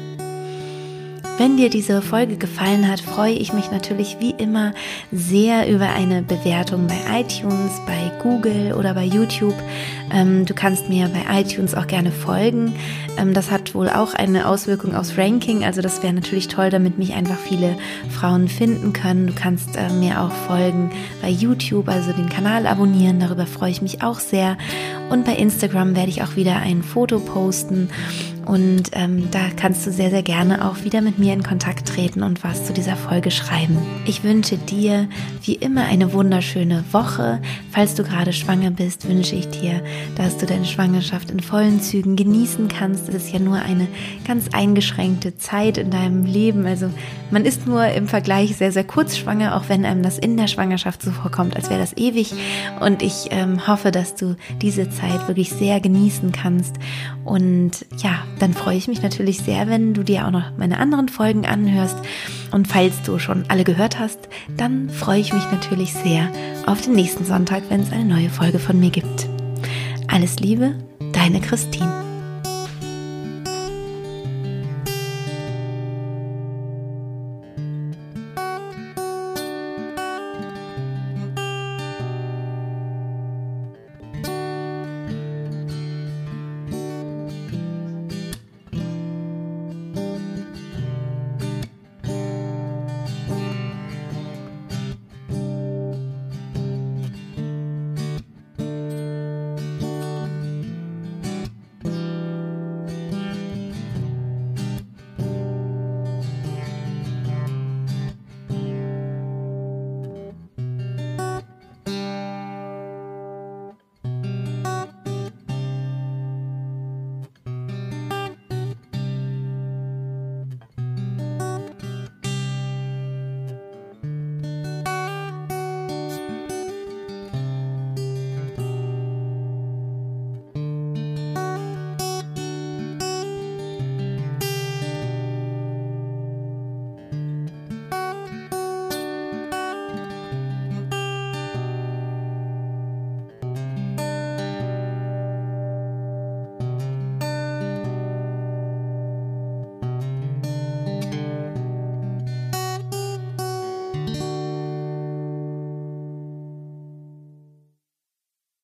[1.38, 4.74] Wenn dir diese Folge gefallen hat, freue ich mich natürlich wie immer
[5.12, 9.54] sehr über eine Bewertung bei iTunes, bei Google oder bei YouTube.
[10.14, 12.74] Ähm, du kannst mir bei iTunes auch gerne folgen.
[13.18, 15.66] Ähm, das hat wohl auch eine Auswirkung aufs Ranking.
[15.66, 17.76] Also das wäre natürlich toll, damit mich einfach viele
[18.10, 19.28] Frauen finden können.
[19.28, 23.20] Du kannst äh, mir auch folgen bei YouTube, also den Kanal abonnieren.
[23.20, 24.58] Darüber freue ich mich auch sehr.
[25.10, 27.90] Und bei Instagram werde ich auch wieder ein Foto posten
[28.46, 32.22] und ähm, da kannst du sehr, sehr gerne auch wieder mit mir in Kontakt treten
[32.22, 33.78] und was zu dieser Folge schreiben.
[34.06, 35.08] Ich wünsche dir
[35.44, 37.42] wie immer eine wunderschöne Woche.
[37.72, 39.82] Falls du gerade schwanger bist, wünsche ich dir,
[40.16, 43.10] dass du deine Schwangerschaft in vollen Zügen genießen kannst.
[43.10, 43.88] Es ist ja nur eine
[44.28, 46.68] ganz eingeschränkte Zeit in deinem Leben.
[46.68, 46.92] Also
[47.32, 50.48] man ist nur im Vergleich sehr, sehr kurz schwanger, auch wenn einem das in der
[50.48, 52.34] Schwangerschaft so vorkommt, als wäre das ewig.
[52.80, 56.76] Und ich ähm, hoffe, dass du diese Zeit wirklich sehr genießen kannst.
[57.24, 61.10] Und ja, dann freue ich mich natürlich sehr, wenn du dir auch noch meine anderen
[61.10, 61.98] Folgen anhörst.
[62.52, 66.30] Und falls du schon alle gehört hast, dann freue ich mich natürlich sehr
[66.66, 69.28] auf den nächsten Sonntag, wenn es eine neue Folge von mir gibt.
[70.08, 70.76] Alles Liebe,
[71.14, 72.05] deine Christine.